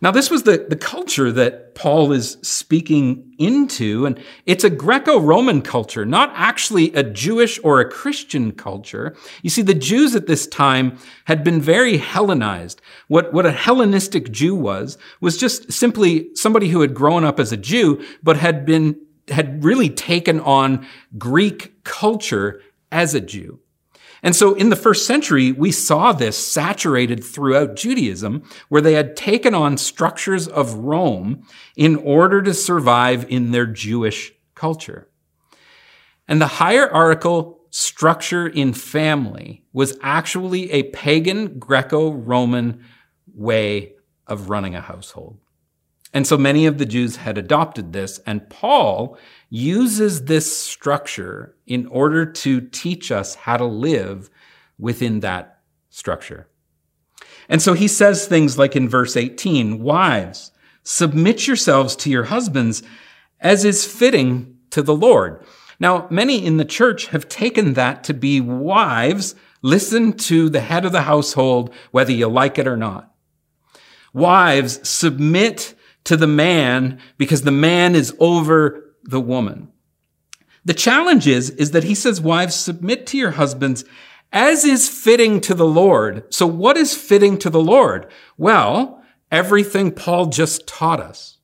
Now, 0.00 0.10
this 0.10 0.30
was 0.30 0.42
the, 0.42 0.66
the 0.68 0.76
culture 0.76 1.32
that 1.32 1.74
Paul 1.74 2.12
is 2.12 2.36
speaking 2.42 3.34
into, 3.38 4.06
and 4.06 4.18
it's 4.44 4.64
a 4.64 4.70
Greco 4.70 5.18
Roman 5.18 5.62
culture, 5.62 6.04
not 6.04 6.32
actually 6.34 6.92
a 6.94 7.02
Jewish 7.02 7.58
or 7.64 7.80
a 7.80 7.90
Christian 7.90 8.52
culture. 8.52 9.16
You 9.42 9.50
see, 9.50 9.62
the 9.62 9.74
Jews 9.74 10.14
at 10.14 10.26
this 10.26 10.46
time 10.46 10.98
had 11.24 11.42
been 11.42 11.60
very 11.60 11.96
Hellenized. 11.96 12.80
What, 13.08 13.32
what 13.32 13.46
a 13.46 13.52
Hellenistic 13.52 14.30
Jew 14.30 14.54
was, 14.54 14.98
was 15.20 15.36
just 15.36 15.72
simply 15.72 16.34
somebody 16.34 16.68
who 16.68 16.80
had 16.80 16.94
grown 16.94 17.24
up 17.24 17.40
as 17.40 17.52
a 17.52 17.56
Jew, 17.56 18.04
but 18.22 18.36
had 18.36 18.64
been, 18.64 18.98
had 19.28 19.64
really 19.64 19.90
taken 19.90 20.40
on 20.40 20.86
Greek 21.18 21.84
culture 21.84 22.62
as 22.92 23.14
a 23.14 23.20
Jew. 23.20 23.60
And 24.26 24.34
so 24.34 24.54
in 24.54 24.70
the 24.70 24.76
first 24.76 25.06
century, 25.06 25.52
we 25.52 25.70
saw 25.70 26.10
this 26.10 26.36
saturated 26.36 27.22
throughout 27.22 27.76
Judaism, 27.76 28.42
where 28.68 28.82
they 28.82 28.94
had 28.94 29.14
taken 29.14 29.54
on 29.54 29.78
structures 29.78 30.48
of 30.48 30.74
Rome 30.74 31.46
in 31.76 31.94
order 31.94 32.42
to 32.42 32.52
survive 32.52 33.24
in 33.28 33.52
their 33.52 33.66
Jewish 33.66 34.32
culture. 34.56 35.06
And 36.26 36.40
the 36.40 36.48
hierarchical 36.48 37.60
structure 37.70 38.48
in 38.48 38.72
family 38.72 39.62
was 39.72 39.96
actually 40.02 40.72
a 40.72 40.90
pagan 40.90 41.60
Greco-Roman 41.60 42.82
way 43.32 43.92
of 44.26 44.50
running 44.50 44.74
a 44.74 44.80
household. 44.80 45.38
And 46.12 46.26
so 46.26 46.38
many 46.38 46.66
of 46.66 46.78
the 46.78 46.86
Jews 46.86 47.16
had 47.16 47.36
adopted 47.36 47.92
this, 47.92 48.18
and 48.26 48.48
Paul 48.48 49.18
uses 49.50 50.24
this 50.24 50.56
structure 50.56 51.56
in 51.66 51.86
order 51.86 52.24
to 52.24 52.60
teach 52.60 53.10
us 53.10 53.34
how 53.34 53.56
to 53.56 53.64
live 53.64 54.30
within 54.78 55.20
that 55.20 55.60
structure. 55.90 56.48
And 57.48 57.62
so 57.62 57.74
he 57.74 57.88
says 57.88 58.26
things 58.26 58.58
like 58.58 58.76
in 58.76 58.88
verse 58.88 59.16
18, 59.16 59.82
wives, 59.82 60.52
submit 60.82 61.46
yourselves 61.46 61.96
to 61.96 62.10
your 62.10 62.24
husbands 62.24 62.82
as 63.40 63.64
is 63.64 63.84
fitting 63.84 64.56
to 64.70 64.82
the 64.82 64.94
Lord. 64.94 65.44
Now, 65.78 66.06
many 66.10 66.44
in 66.44 66.56
the 66.56 66.64
church 66.64 67.08
have 67.08 67.28
taken 67.28 67.74
that 67.74 68.02
to 68.04 68.14
be 68.14 68.40
wives, 68.40 69.34
listen 69.62 70.14
to 70.14 70.48
the 70.48 70.60
head 70.60 70.84
of 70.84 70.92
the 70.92 71.02
household, 71.02 71.74
whether 71.90 72.12
you 72.12 72.28
like 72.28 72.58
it 72.58 72.66
or 72.66 72.76
not. 72.76 73.12
Wives, 74.12 74.88
submit 74.88 75.74
to 76.06 76.16
the 76.16 76.26
man 76.26 76.98
because 77.18 77.42
the 77.42 77.52
man 77.52 77.94
is 77.94 78.14
over 78.18 78.94
the 79.04 79.20
woman. 79.20 79.68
The 80.64 80.74
challenge 80.74 81.28
is, 81.28 81.50
is 81.50 81.70
that 81.72 81.84
he 81.84 81.94
says, 81.94 82.20
wives, 82.20 82.56
submit 82.56 83.06
to 83.08 83.18
your 83.18 83.32
husbands 83.32 83.84
as 84.32 84.64
is 84.64 84.88
fitting 84.88 85.40
to 85.42 85.54
the 85.54 85.66
Lord. 85.66 86.32
So 86.34 86.46
what 86.46 86.76
is 86.76 86.96
fitting 86.96 87.38
to 87.38 87.50
the 87.50 87.62
Lord? 87.62 88.10
Well, 88.36 89.02
everything 89.30 89.92
Paul 89.92 90.26
just 90.26 90.66
taught 90.66 91.00
us. 91.00 91.38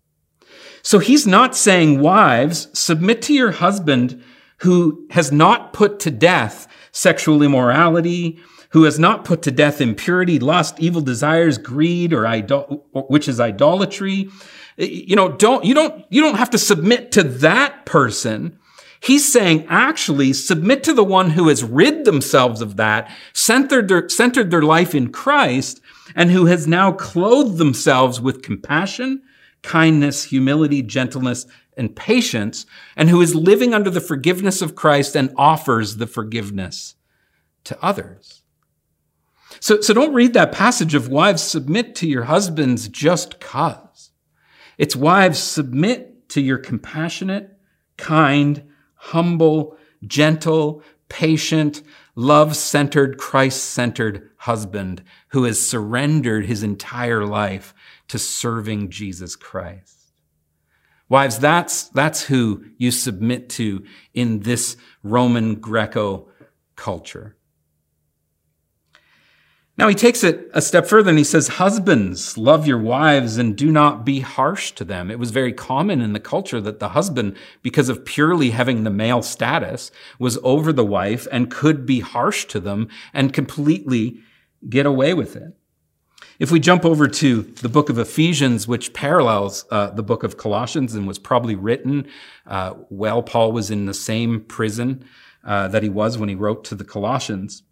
So 0.83 0.99
he's 0.99 1.27
not 1.27 1.57
saying, 1.57 2.01
wives, 2.01 2.69
submit 2.79 3.23
to 3.23 3.35
your 3.35 3.53
husband 3.53 4.23
who 4.59 5.07
has 5.11 5.31
not 5.31 5.73
put 5.73 6.01
to 6.01 6.11
death 6.11 6.67
sexual 6.91 7.43
immorality, 7.43 8.41
who 8.73 8.85
has 8.85 8.99
not 8.99 9.25
put 9.25 9.43
to 9.43 9.51
death 9.51 9.81
impurity, 9.81 10.39
lust, 10.39 10.81
evil 10.81 11.03
desires, 11.03 11.59
greed, 11.59 12.13
or 12.13 12.27
idol- 12.27 12.87
which 12.93 13.29
is 13.29 13.39
idolatry. 13.39 14.29
You 14.77 15.15
know, 15.15 15.31
don't, 15.31 15.65
you 15.65 15.75
don't, 15.75 16.05
you 16.09 16.23
don't 16.23 16.39
have 16.39 16.51
to 16.51 16.59
submit 16.59 17.13
to 17.13 17.23
that 17.23 17.85
person. 17.85 18.59
He's 19.01 19.31
saying 19.31 19.67
actually 19.69 20.33
submit 20.33 20.85
to 20.85 20.95
the 20.95 21.05
one 21.05 21.31
who 21.31 21.49
has 21.49 21.63
rid 21.63 22.05
themselves 22.05 22.63
of 22.63 22.77
that, 22.77 23.11
centered 23.35 23.89
their, 23.89 24.09
centered 24.09 24.51
their 24.51 24.63
life 24.63 24.95
in 24.95 25.13
Christ, 25.13 25.81
and 26.15 26.31
who 26.31 26.47
has 26.47 26.67
now 26.67 26.93
clothed 26.93 27.59
themselves 27.59 28.21
with 28.21 28.43
compassion, 28.43 29.23
kindness, 29.63 30.25
humility, 30.25 30.83
gentleness, 30.83 31.47
and 31.77 31.95
patience, 31.95 32.65
and 32.97 33.11
who 33.11 33.21
is 33.21 33.35
living 33.35 33.75
under 33.75 33.91
the 33.91 34.01
forgiveness 34.01 34.63
of 34.63 34.75
Christ 34.75 35.15
and 35.15 35.35
offers 35.37 35.97
the 35.97 36.07
forgiveness 36.07 36.95
to 37.65 37.79
others. 37.83 38.42
So, 39.63 39.81
so 39.81 39.95
don't 39.95 40.13
read 40.13 40.33
that 40.33 40.51
passage 40.51 40.93
of 40.97 41.07
wives 41.07 41.41
submit 41.41 41.95
to 41.97 42.09
your 42.09 42.25
husbands 42.25 42.89
just 42.89 43.39
cause. 43.39 44.11
It's 44.77 44.97
wives 44.97 45.39
submit 45.39 46.29
to 46.31 46.41
your 46.41 46.59
compassionate, 46.59 47.57
kind, 47.97 48.65
humble, 48.97 49.77
gentle, 50.05 50.83
patient, 51.09 51.81
love 52.17 52.57
centered, 52.57 53.19
Christ 53.19 53.63
centered 53.63 54.31
husband 54.39 55.05
who 55.29 55.45
has 55.45 55.65
surrendered 55.65 56.47
his 56.47 56.65
entire 56.65 57.25
life 57.25 57.73
to 58.09 58.19
serving 58.19 58.91
Jesus 58.91 59.37
Christ. 59.37 59.97
Wives, 61.09 61.39
that's, 61.39 61.85
that's 61.91 62.25
who 62.25 62.65
you 62.79 62.91
submit 62.91 63.49
to 63.51 63.85
in 64.13 64.41
this 64.41 64.77
Roman 65.05 65.55
Greco 65.55 66.27
culture. 66.75 67.37
Now 69.83 69.89
he 69.89 69.97
takes 69.97 70.23
it 70.23 70.49
a 70.55 70.63
step 70.63 70.87
further 70.87 71.09
and 71.09 71.19
he 71.19 71.25
says, 71.25 71.49
Husbands, 71.49 72.39
love 72.39 72.69
your 72.69 72.79
wives 72.79 73.37
and 73.37 73.57
do 73.57 73.73
not 73.73 74.05
be 74.05 74.21
harsh 74.21 74.71
to 74.77 74.85
them. 74.85 75.11
It 75.11 75.19
was 75.19 75.33
very 75.33 75.53
common 75.53 76.01
in 76.01 76.13
the 76.13 76.21
culture 76.21 76.61
that 76.61 76.79
the 76.79 76.91
husband, 76.91 77.37
because 77.63 77.89
of 77.89 78.05
purely 78.05 78.51
having 78.51 78.85
the 78.85 78.91
male 78.91 79.23
status, 79.23 79.91
was 80.21 80.39
over 80.45 80.73
the 80.73 80.85
wife 80.85 81.27
and 81.33 81.51
could 81.51 81.85
be 81.85 81.99
harsh 81.99 82.45
to 82.45 82.61
them 82.61 82.87
and 83.13 83.33
completely 83.33 84.21
get 84.69 84.87
away 84.87 85.15
with 85.15 85.35
it. 85.35 85.53
If 86.39 86.53
we 86.53 86.61
jump 86.61 86.85
over 86.85 87.09
to 87.09 87.43
the 87.43 87.69
book 87.69 87.89
of 87.89 87.99
Ephesians, 87.99 88.69
which 88.69 88.93
parallels 88.93 89.65
uh, 89.73 89.91
the 89.91 90.05
book 90.05 90.23
of 90.23 90.37
Colossians 90.37 90.95
and 90.95 91.09
was 91.09 91.19
probably 91.19 91.57
written 91.57 92.07
uh, 92.47 92.75
while 92.89 93.21
Paul 93.21 93.51
was 93.51 93.69
in 93.69 93.87
the 93.87 93.95
same 93.95 94.43
prison 94.43 95.05
uh, 95.45 95.67
that 95.67 95.83
he 95.83 95.89
was 95.89 96.19
when 96.19 96.29
he 96.29 96.37
wrote 96.37 96.63
to 96.67 96.77
the 96.77 96.85
Colossians, 96.85 97.65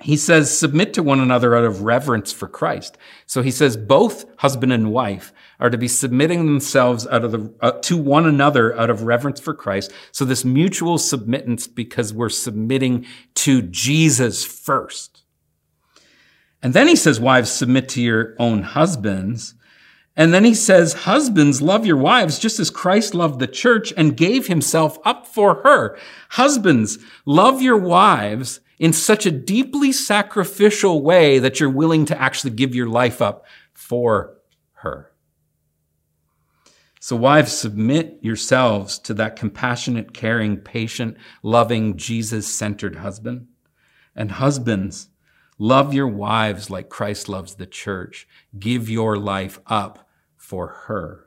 he 0.00 0.16
says, 0.16 0.56
submit 0.56 0.94
to 0.94 1.02
one 1.02 1.18
another 1.18 1.56
out 1.56 1.64
of 1.64 1.82
reverence 1.82 2.32
for 2.32 2.46
Christ. 2.46 2.96
So 3.26 3.42
he 3.42 3.50
says 3.50 3.76
both 3.76 4.26
husband 4.38 4.72
and 4.72 4.92
wife 4.92 5.32
are 5.58 5.70
to 5.70 5.78
be 5.78 5.88
submitting 5.88 6.46
themselves 6.46 7.04
out 7.08 7.24
of 7.24 7.32
the, 7.32 7.52
uh, 7.60 7.72
to 7.82 7.96
one 7.96 8.24
another 8.24 8.78
out 8.78 8.90
of 8.90 9.02
reverence 9.02 9.40
for 9.40 9.54
Christ. 9.54 9.92
So 10.12 10.24
this 10.24 10.44
mutual 10.44 10.98
submittance 10.98 11.72
because 11.72 12.14
we're 12.14 12.28
submitting 12.28 13.06
to 13.34 13.62
Jesus 13.62 14.44
first. 14.44 15.24
And 16.62 16.74
then 16.74 16.86
he 16.86 16.96
says, 16.96 17.18
wives, 17.18 17.50
submit 17.50 17.88
to 17.90 18.02
your 18.02 18.36
own 18.38 18.62
husbands. 18.62 19.54
And 20.16 20.32
then 20.32 20.44
he 20.44 20.54
says, 20.54 20.92
husbands, 20.92 21.60
love 21.60 21.86
your 21.86 21.96
wives 21.96 22.38
just 22.38 22.60
as 22.60 22.70
Christ 22.70 23.14
loved 23.14 23.40
the 23.40 23.46
church 23.48 23.92
and 23.96 24.16
gave 24.16 24.46
himself 24.46 24.98
up 25.04 25.26
for 25.26 25.62
her. 25.62 25.98
Husbands, 26.30 26.98
love 27.24 27.62
your 27.62 27.76
wives 27.76 28.60
in 28.78 28.92
such 28.92 29.26
a 29.26 29.30
deeply 29.30 29.92
sacrificial 29.92 31.02
way 31.02 31.38
that 31.38 31.58
you're 31.58 31.70
willing 31.70 32.04
to 32.06 32.20
actually 32.20 32.52
give 32.52 32.74
your 32.74 32.88
life 32.88 33.20
up 33.20 33.44
for 33.72 34.38
her. 34.74 35.12
So 37.00 37.16
wives, 37.16 37.52
submit 37.52 38.18
yourselves 38.22 38.98
to 39.00 39.14
that 39.14 39.36
compassionate, 39.36 40.12
caring, 40.12 40.58
patient, 40.58 41.16
loving, 41.42 41.96
Jesus-centered 41.96 42.96
husband. 42.96 43.46
And 44.14 44.32
husbands, 44.32 45.08
love 45.58 45.94
your 45.94 46.08
wives 46.08 46.70
like 46.70 46.88
Christ 46.88 47.28
loves 47.28 47.54
the 47.54 47.66
church. 47.66 48.26
Give 48.58 48.90
your 48.90 49.16
life 49.16 49.60
up 49.66 50.08
for 50.36 50.68
her. 50.86 51.26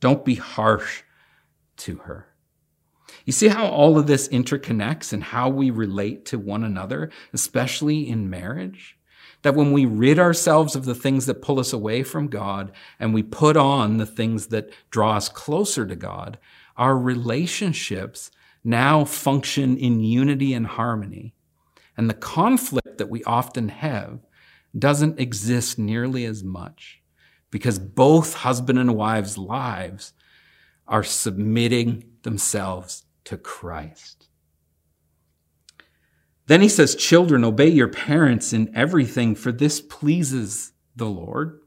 Don't 0.00 0.24
be 0.24 0.34
harsh 0.34 1.02
to 1.78 1.96
her. 1.98 2.26
You 3.28 3.32
see 3.32 3.48
how 3.48 3.66
all 3.66 3.98
of 3.98 4.06
this 4.06 4.26
interconnects 4.28 5.12
and 5.12 5.22
how 5.22 5.50
we 5.50 5.68
relate 5.68 6.24
to 6.24 6.38
one 6.38 6.64
another, 6.64 7.10
especially 7.34 8.08
in 8.08 8.30
marriage? 8.30 8.96
That 9.42 9.54
when 9.54 9.72
we 9.72 9.84
rid 9.84 10.18
ourselves 10.18 10.74
of 10.74 10.86
the 10.86 10.94
things 10.94 11.26
that 11.26 11.42
pull 11.42 11.60
us 11.60 11.74
away 11.74 12.04
from 12.04 12.28
God 12.28 12.72
and 12.98 13.12
we 13.12 13.22
put 13.22 13.54
on 13.54 13.98
the 13.98 14.06
things 14.06 14.46
that 14.46 14.72
draw 14.90 15.16
us 15.16 15.28
closer 15.28 15.84
to 15.86 15.94
God, 15.94 16.38
our 16.78 16.96
relationships 16.96 18.30
now 18.64 19.04
function 19.04 19.76
in 19.76 20.00
unity 20.00 20.54
and 20.54 20.66
harmony. 20.66 21.34
And 21.98 22.08
the 22.08 22.14
conflict 22.14 22.96
that 22.96 23.10
we 23.10 23.22
often 23.24 23.68
have 23.68 24.20
doesn't 24.78 25.20
exist 25.20 25.78
nearly 25.78 26.24
as 26.24 26.42
much 26.42 27.02
because 27.50 27.78
both 27.78 28.36
husband 28.36 28.78
and 28.78 28.96
wives' 28.96 29.36
lives 29.36 30.14
are 30.86 31.04
submitting 31.04 32.04
themselves 32.22 33.04
to 33.28 33.36
Christ. 33.36 34.26
Then 36.46 36.62
he 36.62 36.68
says, 36.70 36.94
Children, 36.94 37.44
obey 37.44 37.68
your 37.68 37.88
parents 37.88 38.54
in 38.54 38.74
everything, 38.74 39.34
for 39.34 39.52
this 39.52 39.82
pleases 39.82 40.72
the 40.96 41.08
Lord. 41.10 41.60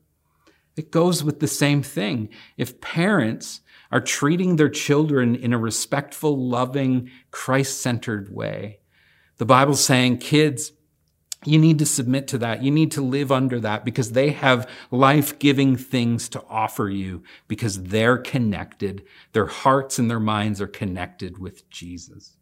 It 0.75 0.89
goes 0.89 1.23
with 1.23 1.39
the 1.39 1.47
same 1.47 1.83
thing. 1.83 2.29
If 2.57 2.81
parents 2.81 3.61
are 3.91 4.01
treating 4.01 4.55
their 4.55 4.69
children 4.69 5.35
in 5.35 5.53
a 5.53 5.59
respectful, 5.59 6.35
loving, 6.49 7.11
Christ 7.29 7.79
centered 7.79 8.33
way, 8.33 8.79
the 9.37 9.45
Bible's 9.45 9.83
saying, 9.83 10.17
Kids, 10.17 10.71
you 11.43 11.57
need 11.57 11.79
to 11.79 11.85
submit 11.85 12.27
to 12.29 12.37
that. 12.39 12.61
You 12.63 12.69
need 12.69 12.91
to 12.91 13.01
live 13.01 13.31
under 13.31 13.59
that 13.61 13.83
because 13.83 14.11
they 14.11 14.29
have 14.29 14.69
life 14.91 15.39
giving 15.39 15.75
things 15.75 16.29
to 16.29 16.43
offer 16.49 16.87
you 16.89 17.23
because 17.47 17.83
they're 17.83 18.17
connected. 18.17 19.03
Their 19.33 19.47
hearts 19.47 19.97
and 19.97 20.09
their 20.09 20.19
minds 20.19 20.61
are 20.61 20.67
connected 20.67 21.39
with 21.39 21.67
Jesus. 21.69 22.37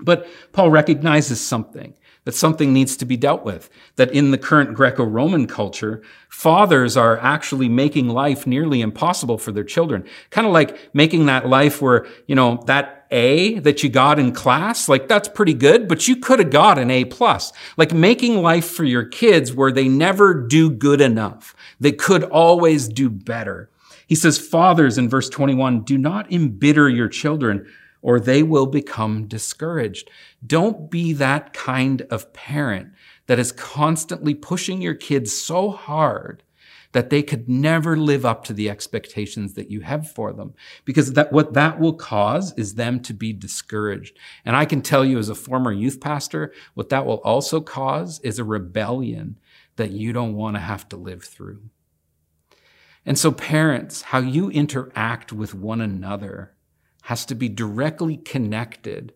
But 0.00 0.26
Paul 0.52 0.70
recognizes 0.70 1.40
something 1.40 1.94
that 2.24 2.34
something 2.34 2.72
needs 2.72 2.96
to 2.96 3.04
be 3.04 3.16
dealt 3.16 3.44
with. 3.44 3.68
That 3.96 4.10
in 4.12 4.30
the 4.30 4.38
current 4.38 4.74
Greco-Roman 4.74 5.46
culture, 5.46 6.02
fathers 6.28 6.96
are 6.96 7.18
actually 7.18 7.68
making 7.68 8.08
life 8.08 8.46
nearly 8.46 8.80
impossible 8.80 9.36
for 9.38 9.52
their 9.52 9.64
children. 9.64 10.04
Kind 10.30 10.46
of 10.46 10.52
like 10.52 10.94
making 10.94 11.26
that 11.26 11.46
life 11.46 11.82
where, 11.82 12.06
you 12.26 12.34
know, 12.34 12.62
that 12.66 12.93
A 13.10 13.58
that 13.60 13.82
you 13.82 13.88
got 13.88 14.18
in 14.18 14.32
class, 14.32 14.88
like 14.88 15.08
that's 15.08 15.28
pretty 15.28 15.54
good, 15.54 15.88
but 15.88 16.08
you 16.08 16.16
could 16.16 16.38
have 16.38 16.50
got 16.50 16.78
an 16.78 16.90
A 16.90 17.04
plus. 17.04 17.52
Like 17.76 17.92
making 17.92 18.42
life 18.42 18.70
for 18.70 18.84
your 18.84 19.04
kids 19.04 19.52
where 19.52 19.72
they 19.72 19.88
never 19.88 20.34
do 20.34 20.70
good 20.70 21.00
enough. 21.00 21.54
They 21.80 21.92
could 21.92 22.24
always 22.24 22.88
do 22.88 23.10
better. 23.10 23.70
He 24.06 24.14
says, 24.14 24.38
fathers 24.38 24.98
in 24.98 25.08
verse 25.08 25.28
21, 25.28 25.82
do 25.82 25.96
not 25.96 26.30
embitter 26.30 26.88
your 26.88 27.08
children 27.08 27.66
or 28.02 28.20
they 28.20 28.42
will 28.42 28.66
become 28.66 29.26
discouraged. 29.26 30.10
Don't 30.46 30.90
be 30.90 31.14
that 31.14 31.54
kind 31.54 32.02
of 32.10 32.32
parent 32.34 32.90
that 33.26 33.38
is 33.38 33.50
constantly 33.50 34.34
pushing 34.34 34.82
your 34.82 34.94
kids 34.94 35.32
so 35.32 35.70
hard 35.70 36.42
that 36.94 37.10
they 37.10 37.24
could 37.24 37.48
never 37.48 37.96
live 37.96 38.24
up 38.24 38.44
to 38.44 38.52
the 38.52 38.70
expectations 38.70 39.54
that 39.54 39.68
you 39.68 39.80
have 39.80 40.08
for 40.08 40.32
them. 40.32 40.54
Because 40.84 41.14
that, 41.14 41.32
what 41.32 41.52
that 41.52 41.80
will 41.80 41.92
cause 41.92 42.54
is 42.56 42.76
them 42.76 43.00
to 43.00 43.12
be 43.12 43.32
discouraged. 43.32 44.16
And 44.44 44.54
I 44.54 44.64
can 44.64 44.80
tell 44.80 45.04
you 45.04 45.18
as 45.18 45.28
a 45.28 45.34
former 45.34 45.72
youth 45.72 46.00
pastor, 46.00 46.52
what 46.74 46.90
that 46.90 47.04
will 47.04 47.20
also 47.24 47.60
cause 47.60 48.20
is 48.20 48.38
a 48.38 48.44
rebellion 48.44 49.40
that 49.74 49.90
you 49.90 50.12
don't 50.12 50.36
want 50.36 50.54
to 50.54 50.60
have 50.60 50.88
to 50.90 50.96
live 50.96 51.24
through. 51.24 51.62
And 53.04 53.18
so 53.18 53.32
parents, 53.32 54.02
how 54.02 54.20
you 54.20 54.48
interact 54.50 55.32
with 55.32 55.52
one 55.52 55.80
another 55.80 56.54
has 57.02 57.26
to 57.26 57.34
be 57.34 57.48
directly 57.48 58.18
connected 58.18 59.14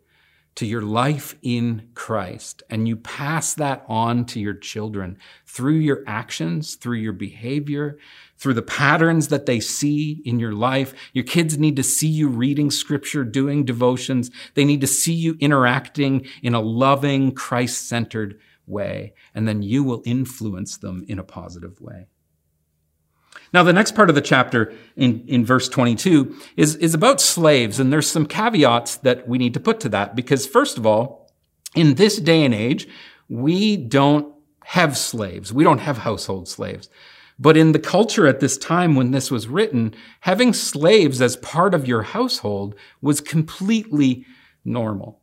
to 0.59 0.67
your 0.67 0.83
life 0.83 1.37
in 1.41 1.89
Christ. 1.95 2.65
And 2.69 2.89
you 2.89 2.97
pass 2.97 3.55
that 3.55 3.85
on 3.87 4.25
to 4.25 4.41
your 4.41 4.55
children 4.55 5.17
through 5.47 5.77
your 5.77 6.03
actions, 6.05 6.75
through 6.75 6.97
your 6.97 7.13
behavior, 7.13 7.97
through 8.39 8.55
the 8.55 8.63
patterns 8.63 9.29
that 9.29 9.47
they 9.47 9.61
see 9.61 10.21
in 10.25 10.41
your 10.41 10.53
life. 10.53 10.95
Your 11.13 11.23
kids 11.23 11.59
need 11.59 11.77
to 11.77 11.85
see 11.85 12.09
you 12.09 12.29
reading 12.29 12.73
scripture, 12.73 13.23
doing 13.23 13.65
devotions. 13.65 14.33
They 14.55 14.65
need 14.65 14.81
to 14.81 14.89
see 14.89 15.15
you 15.15 15.37
interacting 15.39 16.27
in 16.43 16.55
a 16.55 16.61
loving, 16.61 17.31
Christ 17.31 17.89
centered 17.89 18.41
way. 18.67 19.15
And 19.37 19.47
then 19.47 19.63
you 19.63 19.85
will 19.85 20.03
influence 20.05 20.77
them 20.77 21.05
in 21.07 21.21
a 21.21 21.25
positive 21.25 21.81
way. 21.81 22.09
Now, 23.53 23.63
the 23.63 23.73
next 23.73 23.95
part 23.95 24.09
of 24.09 24.15
the 24.15 24.21
chapter 24.21 24.73
in, 24.97 25.25
in 25.27 25.45
verse 25.45 25.69
22 25.69 26.37
is, 26.57 26.77
is 26.77 26.95
about 26.95 27.21
slaves, 27.21 27.81
and 27.81 27.93
there's 27.93 28.09
some 28.09 28.27
caveats 28.27 28.97
that 28.99 29.27
we 29.27 29.39
need 29.39 29.55
to 29.55 29.61
put 29.61 29.81
to 29.81 29.89
that 29.91 30.15
because, 30.15 30.47
first 30.47 30.77
of 30.77 30.87
all, 30.87 31.31
in 31.75 31.95
this 31.95 32.19
day 32.19 32.45
and 32.45 32.55
age, 32.55 32.89
we 33.29 33.77
don't 33.77 34.35
have 34.65 34.97
slaves. 34.97 35.53
We 35.53 35.65
don't 35.65 35.79
have 35.79 35.99
household 35.99 36.49
slaves. 36.49 36.89
But 37.39 37.57
in 37.57 37.73
the 37.73 37.79
culture 37.79 38.27
at 38.27 38.41
this 38.41 38.59
time 38.59 38.97
when 38.97 39.13
this 39.13 39.31
was 39.31 39.49
written, 39.49 39.95
having 40.21 40.53
slaves 40.53 41.23
as 41.23 41.37
part 41.37 41.73
of 41.73 41.87
your 41.87 42.03
household 42.03 42.75
was 43.01 43.21
completely 43.21 44.27
normal. 44.65 45.21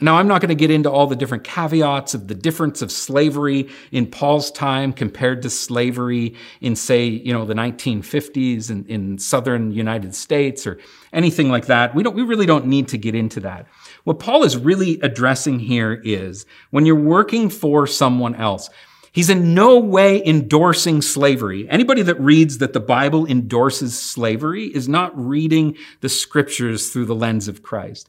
Now, 0.00 0.16
I'm 0.16 0.28
not 0.28 0.40
going 0.40 0.50
to 0.50 0.54
get 0.54 0.70
into 0.70 0.90
all 0.90 1.08
the 1.08 1.16
different 1.16 1.42
caveats 1.42 2.14
of 2.14 2.28
the 2.28 2.34
difference 2.34 2.82
of 2.82 2.92
slavery 2.92 3.68
in 3.90 4.06
Paul's 4.06 4.52
time 4.52 4.92
compared 4.92 5.42
to 5.42 5.50
slavery 5.50 6.36
in, 6.60 6.76
say, 6.76 7.06
you 7.06 7.32
know, 7.32 7.44
the 7.44 7.54
1950s 7.54 8.70
in, 8.70 8.84
in 8.86 9.18
southern 9.18 9.72
United 9.72 10.14
States 10.14 10.68
or 10.68 10.78
anything 11.12 11.48
like 11.48 11.66
that. 11.66 11.96
We 11.96 12.04
don't, 12.04 12.14
we 12.14 12.22
really 12.22 12.46
don't 12.46 12.66
need 12.66 12.86
to 12.88 12.98
get 12.98 13.16
into 13.16 13.40
that. 13.40 13.66
What 14.04 14.20
Paul 14.20 14.44
is 14.44 14.56
really 14.56 15.00
addressing 15.00 15.58
here 15.58 16.00
is 16.04 16.46
when 16.70 16.86
you're 16.86 16.94
working 16.94 17.50
for 17.50 17.86
someone 17.86 18.36
else, 18.36 18.70
He's 19.10 19.30
in 19.30 19.52
no 19.52 19.80
way 19.80 20.24
endorsing 20.24 21.02
slavery. 21.02 21.68
Anybody 21.68 22.02
that 22.02 22.20
reads 22.20 22.58
that 22.58 22.72
the 22.72 22.78
Bible 22.78 23.26
endorses 23.26 23.98
slavery 23.98 24.66
is 24.66 24.88
not 24.88 25.10
reading 25.18 25.76
the 26.02 26.08
scriptures 26.08 26.90
through 26.90 27.06
the 27.06 27.16
lens 27.16 27.48
of 27.48 27.62
Christ. 27.62 28.08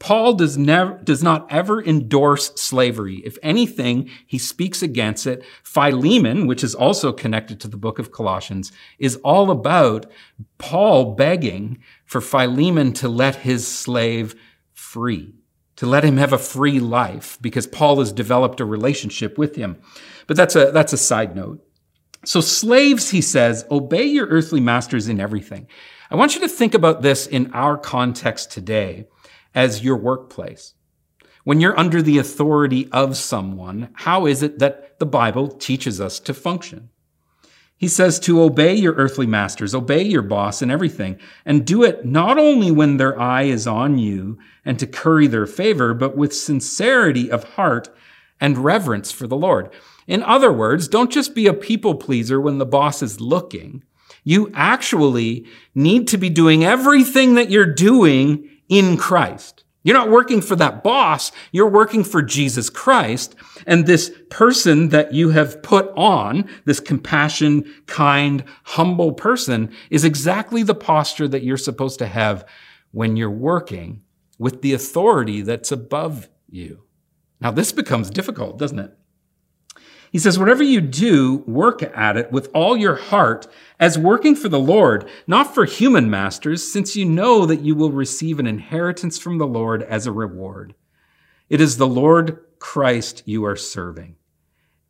Paul 0.00 0.32
does 0.32 0.56
never, 0.56 0.98
does 1.04 1.22
not 1.22 1.46
ever 1.50 1.80
endorse 1.84 2.52
slavery. 2.54 3.16
If 3.18 3.36
anything, 3.42 4.08
he 4.26 4.38
speaks 4.38 4.82
against 4.82 5.26
it. 5.26 5.44
Philemon, 5.62 6.46
which 6.46 6.64
is 6.64 6.74
also 6.74 7.12
connected 7.12 7.60
to 7.60 7.68
the 7.68 7.76
book 7.76 7.98
of 7.98 8.10
Colossians, 8.10 8.72
is 8.98 9.16
all 9.16 9.50
about 9.50 10.10
Paul 10.56 11.14
begging 11.14 11.82
for 12.06 12.22
Philemon 12.22 12.94
to 12.94 13.10
let 13.10 13.36
his 13.36 13.68
slave 13.68 14.34
free, 14.72 15.34
to 15.76 15.84
let 15.84 16.02
him 16.02 16.16
have 16.16 16.32
a 16.32 16.38
free 16.38 16.80
life 16.80 17.38
because 17.42 17.66
Paul 17.66 17.98
has 17.98 18.10
developed 18.10 18.60
a 18.60 18.64
relationship 18.64 19.36
with 19.36 19.54
him. 19.54 19.76
But 20.26 20.38
that's 20.38 20.56
a, 20.56 20.70
that's 20.72 20.94
a 20.94 20.98
side 20.98 21.36
note. 21.36 21.62
So 22.24 22.40
slaves, 22.40 23.10
he 23.10 23.20
says, 23.20 23.66
obey 23.70 24.04
your 24.04 24.28
earthly 24.28 24.60
masters 24.60 25.08
in 25.08 25.20
everything. 25.20 25.66
I 26.10 26.16
want 26.16 26.34
you 26.34 26.40
to 26.40 26.48
think 26.48 26.72
about 26.72 27.02
this 27.02 27.26
in 27.26 27.52
our 27.52 27.76
context 27.76 28.50
today 28.50 29.06
as 29.54 29.82
your 29.82 29.96
workplace? 29.96 30.74
When 31.44 31.60
you're 31.60 31.78
under 31.78 32.02
the 32.02 32.18
authority 32.18 32.88
of 32.92 33.16
someone, 33.16 33.90
how 33.94 34.26
is 34.26 34.42
it 34.42 34.58
that 34.58 34.98
the 34.98 35.06
Bible 35.06 35.48
teaches 35.48 36.00
us 36.00 36.20
to 36.20 36.34
function? 36.34 36.90
He 37.80 37.88
says 37.88 38.20
to 38.20 38.42
obey 38.42 38.74
your 38.74 38.92
earthly 38.92 39.26
masters, 39.26 39.74
obey 39.74 40.02
your 40.02 40.20
boss 40.20 40.60
and 40.60 40.70
everything, 40.70 41.18
and 41.46 41.64
do 41.64 41.82
it 41.82 42.04
not 42.04 42.36
only 42.36 42.70
when 42.70 42.98
their 42.98 43.18
eye 43.18 43.44
is 43.44 43.66
on 43.66 43.96
you 43.96 44.38
and 44.66 44.78
to 44.78 44.86
curry 44.86 45.26
their 45.26 45.46
favor, 45.46 45.94
but 45.94 46.14
with 46.14 46.34
sincerity 46.36 47.30
of 47.30 47.54
heart 47.54 47.88
and 48.38 48.58
reverence 48.58 49.10
for 49.10 49.26
the 49.26 49.36
Lord. 49.36 49.70
In 50.06 50.22
other 50.22 50.52
words, 50.52 50.88
don't 50.88 51.10
just 51.10 51.34
be 51.34 51.46
a 51.46 51.54
people 51.54 51.94
pleaser 51.94 52.38
when 52.38 52.58
the 52.58 52.66
boss 52.66 53.02
is 53.02 53.18
looking. 53.18 53.82
You 54.24 54.50
actually 54.52 55.46
need 55.74 56.06
to 56.08 56.18
be 56.18 56.28
doing 56.28 56.62
everything 56.62 57.34
that 57.36 57.50
you're 57.50 57.64
doing 57.64 58.49
in 58.70 58.96
Christ. 58.96 59.64
You're 59.82 59.96
not 59.96 60.10
working 60.10 60.42
for 60.42 60.56
that 60.56 60.82
boss. 60.82 61.32
You're 61.52 61.68
working 61.68 62.04
for 62.04 62.22
Jesus 62.22 62.68
Christ. 62.68 63.34
And 63.66 63.86
this 63.86 64.12
person 64.28 64.90
that 64.90 65.14
you 65.14 65.30
have 65.30 65.62
put 65.62 65.90
on, 65.96 66.48
this 66.66 66.80
compassion, 66.80 67.64
kind, 67.86 68.44
humble 68.64 69.12
person 69.12 69.72
is 69.90 70.04
exactly 70.04 70.62
the 70.62 70.74
posture 70.74 71.28
that 71.28 71.42
you're 71.42 71.56
supposed 71.56 71.98
to 72.00 72.06
have 72.06 72.46
when 72.92 73.16
you're 73.16 73.30
working 73.30 74.02
with 74.38 74.60
the 74.62 74.74
authority 74.74 75.42
that's 75.42 75.72
above 75.72 76.28
you. 76.48 76.82
Now 77.40 77.50
this 77.50 77.72
becomes 77.72 78.10
difficult, 78.10 78.58
doesn't 78.58 78.78
it? 78.78 78.96
He 80.12 80.18
says, 80.18 80.38
whatever 80.38 80.62
you 80.64 80.80
do, 80.80 81.38
work 81.46 81.82
at 81.82 82.16
it 82.16 82.32
with 82.32 82.50
all 82.52 82.76
your 82.76 82.96
heart 82.96 83.46
as 83.80 83.98
working 83.98 84.36
for 84.36 84.48
the 84.48 84.60
Lord, 84.60 85.08
not 85.26 85.54
for 85.54 85.64
human 85.64 86.08
masters, 86.08 86.70
since 86.70 86.94
you 86.94 87.06
know 87.06 87.46
that 87.46 87.62
you 87.62 87.74
will 87.74 87.90
receive 87.90 88.38
an 88.38 88.46
inheritance 88.46 89.18
from 89.18 89.38
the 89.38 89.46
Lord 89.46 89.82
as 89.82 90.06
a 90.06 90.12
reward. 90.12 90.74
It 91.48 91.60
is 91.60 91.78
the 91.78 91.88
Lord 91.88 92.44
Christ 92.60 93.22
you 93.24 93.44
are 93.46 93.56
serving. 93.56 94.16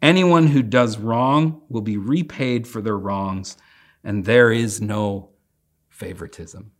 Anyone 0.03 0.49
who 0.49 0.63
does 0.63 0.99
wrong 0.99 1.63
will 1.69 1.83
be 1.83 1.97
repaid 1.97 2.67
for 2.67 2.83
their 2.83 2.99
wrongs, 2.99 3.57
and 4.03 4.25
there 4.25 4.51
is 4.51 4.81
no 4.81 5.31
favoritism. 5.89 6.73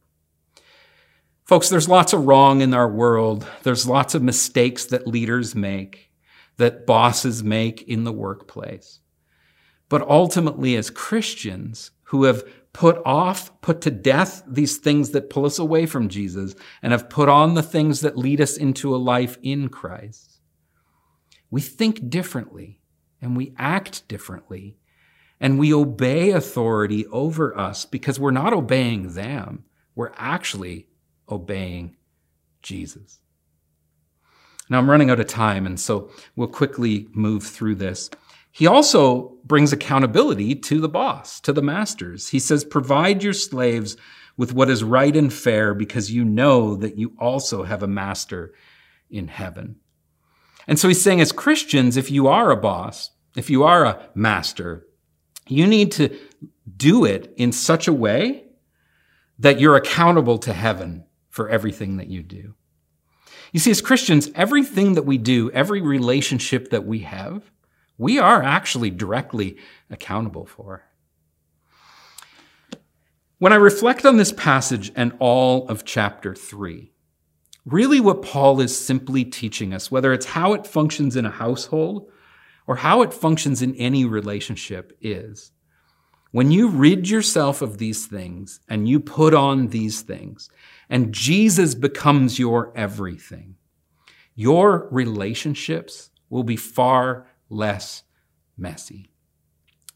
Folks, 1.45 1.69
there's 1.69 1.89
lots 1.89 2.13
of 2.13 2.27
wrong 2.27 2.61
in 2.61 2.75
our 2.75 2.89
world. 2.89 3.47
There's 3.63 3.89
lots 3.89 4.15
of 4.15 4.23
mistakes 4.23 4.85
that 4.87 5.07
leaders 5.07 5.55
make 5.55 6.11
that 6.57 6.87
bosses 6.87 7.43
make 7.43 7.83
in 7.83 8.05
the 8.05 8.13
workplace. 8.13 9.01
But 9.89 10.03
ultimately, 10.03 10.77
as 10.77 10.91
Christians 10.91 11.91
who 12.11 12.25
have 12.25 12.43
put 12.73 13.01
off, 13.05 13.61
put 13.61 13.81
to 13.83 13.91
death 13.91 14.43
these 14.45 14.79
things 14.79 15.11
that 15.11 15.31
pull 15.31 15.47
us 15.47 15.61
away 15.61 15.87
from 15.87 16.09
Jesus 16.09 16.57
and 16.83 16.91
have 16.91 17.09
put 17.09 17.29
on 17.29 17.55
the 17.55 17.63
things 17.63 18.01
that 18.01 18.19
lead 18.19 18.41
us 18.41 18.57
into 18.57 18.93
a 18.93 18.99
life 18.99 19.39
in 19.43 19.69
Christ, 19.69 20.41
we 21.53 21.61
think 21.61 22.11
differently 22.11 22.81
and 23.23 23.37
we 23.37 23.55
act 23.59 24.09
differently 24.09 24.77
and 25.39 25.57
we 25.57 25.73
obey 25.73 26.31
authority 26.31 27.07
over 27.07 27.57
us 27.57 27.85
because 27.85 28.19
we're 28.19 28.33
not 28.33 28.53
obeying 28.53 29.15
them. 29.15 29.65
We're 29.95 30.13
actually 30.17 30.89
obeying 31.29 31.97
Jesus. 32.61 33.21
Now 34.69 34.79
I'm 34.79 34.91
running 34.91 35.11
out 35.11 35.21
of 35.21 35.27
time, 35.27 35.65
and 35.65 35.79
so 35.79 36.11
we'll 36.37 36.49
quickly 36.49 37.09
move 37.13 37.45
through 37.45 37.77
this. 37.77 38.11
He 38.53 38.67
also 38.67 39.37
brings 39.45 39.73
accountability 39.73 40.55
to 40.55 40.81
the 40.81 40.89
boss, 40.89 41.41
to 41.41 41.53
the 41.53 41.63
masters. 41.63 42.29
He 42.29 42.39
says, 42.39 42.65
provide 42.65 43.23
your 43.23 43.33
slaves 43.33 43.97
with 44.37 44.53
what 44.53 44.71
is 44.71 44.83
right 44.83 45.15
and 45.15 45.33
fair 45.33 45.75
because 45.75 46.11
you 46.11 46.25
know 46.25 46.77
that 46.77 46.97
you 46.97 47.13
also 47.19 47.63
have 47.63 47.83
a 47.83 47.89
master 47.89 48.55
in 49.11 49.29
heaven. 49.29 49.77
And 50.67 50.79
so 50.79 50.89
he's 50.89 51.03
saying, 51.03 51.21
as 51.21 51.33
Christians, 51.33 51.97
if 51.97 52.11
you 52.11 52.29
are 52.29 52.51
a 52.51 52.57
boss, 52.57 53.11
if 53.37 53.51
you 53.51 53.65
are 53.65 53.85
a 53.85 54.09
master, 54.15 54.87
you 55.47 55.67
need 55.67 55.93
to 55.93 56.17
do 56.77 57.05
it 57.05 57.33
in 57.37 57.53
such 57.53 57.89
a 57.89 57.93
way 57.93 58.45
that 59.39 59.59
you're 59.59 59.77
accountable 59.77 60.39
to 60.39 60.53
heaven 60.53 61.05
for 61.29 61.49
everything 61.49 61.97
that 61.97 62.09
you 62.09 62.23
do. 62.23 62.55
You 63.53 63.61
see, 63.61 63.71
as 63.71 63.81
Christians, 63.81 64.31
everything 64.35 64.95
that 64.95 65.07
we 65.07 65.19
do, 65.19 65.51
every 65.51 65.81
relationship 65.81 66.71
that 66.71 66.87
we 66.87 67.01
have, 67.01 67.51
we 68.01 68.19
are 68.19 68.43
actually 68.43 68.91
directly 68.91 69.59
accountable 69.91 70.47
for. 70.47 70.83
When 73.37 73.53
I 73.53 73.57
reflect 73.57 74.07
on 74.07 74.17
this 74.17 74.33
passage 74.33 74.91
and 74.97 75.13
all 75.19 75.69
of 75.69 75.85
chapter 75.85 76.35
3, 76.35 76.93
really 77.67 78.01
what 78.01 78.23
Paul 78.23 78.59
is 78.63 78.79
simply 78.79 79.23
teaching 79.27 79.75
us, 79.75 79.91
whether 79.91 80.15
it's 80.15 80.25
how 80.25 80.55
it 80.55 80.67
functions 80.67 81.15
in 81.15 81.27
a 81.27 81.31
household 81.31 82.11
or 82.67 82.77
how 82.77 83.03
it 83.03 83.13
functions 83.13 83.61
in 83.61 83.75
any 83.75 84.07
relationship, 84.07 84.97
is 85.03 85.53
when 86.31 86.51
you 86.51 86.69
rid 86.69 87.07
yourself 87.11 87.61
of 87.61 87.77
these 87.77 88.07
things 88.07 88.61
and 88.67 88.89
you 88.89 88.99
put 88.99 89.35
on 89.35 89.69
these 89.69 90.01
things, 90.01 90.49
and 90.89 91.13
Jesus 91.13 91.75
becomes 91.75 92.39
your 92.39 92.73
everything, 92.75 93.57
your 94.35 94.89
relationships 94.91 96.09
will 96.31 96.45
be 96.45 96.57
far 96.57 97.27
less 97.51 98.05
messy 98.57 99.11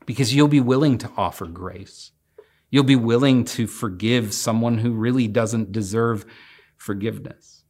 because 0.07 0.35
you'll 0.35 0.49
be 0.49 0.61
willing 0.61 0.99
to 0.99 1.11
offer 1.17 1.47
grace. 1.47 2.11
You'll 2.71 2.85
be 2.85 2.97
willing 2.97 3.45
to 3.47 3.67
forgive 3.67 4.35
someone 4.35 4.79
who 4.79 4.93
really 4.93 5.29
doesn't 5.29 5.73
deserve 5.73 6.27
forgiveness. 6.77 7.63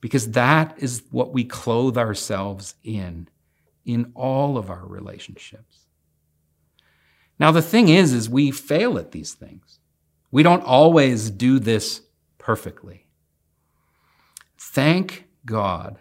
Because 0.00 0.30
that 0.32 0.74
is 0.78 1.02
what 1.10 1.32
we 1.32 1.44
clothe 1.44 1.98
ourselves 1.98 2.76
in, 2.84 3.28
in 3.84 4.12
all 4.14 4.56
of 4.56 4.70
our 4.70 4.86
relationships. 4.86 5.86
Now, 7.40 7.50
the 7.50 7.62
thing 7.62 7.88
is, 7.88 8.12
is 8.12 8.30
we 8.30 8.50
fail 8.52 8.98
at 8.98 9.10
these 9.10 9.34
things. 9.34 9.80
We 10.30 10.42
don't 10.42 10.62
always 10.62 11.30
do 11.30 11.58
this 11.58 12.02
perfectly. 12.38 13.08
Thank 14.56 15.24
God 15.44 15.98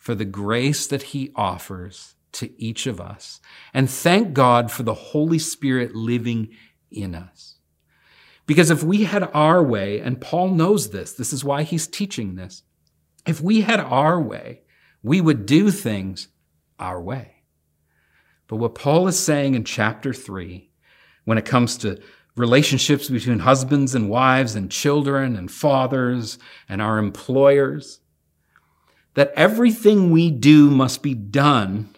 for 0.00 0.14
the 0.14 0.24
grace 0.24 0.86
that 0.86 1.02
He 1.02 1.30
offers 1.36 2.14
to 2.32 2.50
each 2.60 2.86
of 2.86 3.00
us. 3.00 3.38
And 3.74 3.88
thank 3.88 4.32
God 4.32 4.72
for 4.72 4.82
the 4.82 4.94
Holy 4.94 5.38
Spirit 5.38 5.94
living 5.94 6.48
in 6.90 7.14
us. 7.14 7.56
Because 8.46 8.70
if 8.70 8.82
we 8.82 9.04
had 9.04 9.30
our 9.34 9.62
way, 9.62 10.00
and 10.00 10.20
Paul 10.20 10.48
knows 10.48 10.90
this, 10.90 11.12
this 11.12 11.32
is 11.32 11.44
why 11.44 11.62
he's 11.62 11.86
teaching 11.86 12.34
this. 12.34 12.62
If 13.26 13.40
we 13.40 13.60
had 13.60 13.78
our 13.78 14.20
way, 14.20 14.62
we 15.02 15.20
would 15.20 15.46
do 15.46 15.70
things 15.70 16.28
our 16.78 17.00
way. 17.00 17.42
But 18.48 18.56
what 18.56 18.74
Paul 18.74 19.06
is 19.06 19.18
saying 19.18 19.54
in 19.54 19.64
chapter 19.64 20.12
three, 20.12 20.70
when 21.26 21.38
it 21.38 21.44
comes 21.44 21.76
to 21.78 22.00
relationships 22.36 23.08
between 23.08 23.40
husbands 23.40 23.94
and 23.94 24.08
wives 24.08 24.56
and 24.56 24.70
children 24.70 25.36
and 25.36 25.50
fathers 25.50 26.38
and 26.68 26.82
our 26.82 26.98
employers, 26.98 27.99
that 29.14 29.32
everything 29.36 30.10
we 30.10 30.30
do 30.30 30.70
must 30.70 31.02
be 31.02 31.14
done 31.14 31.94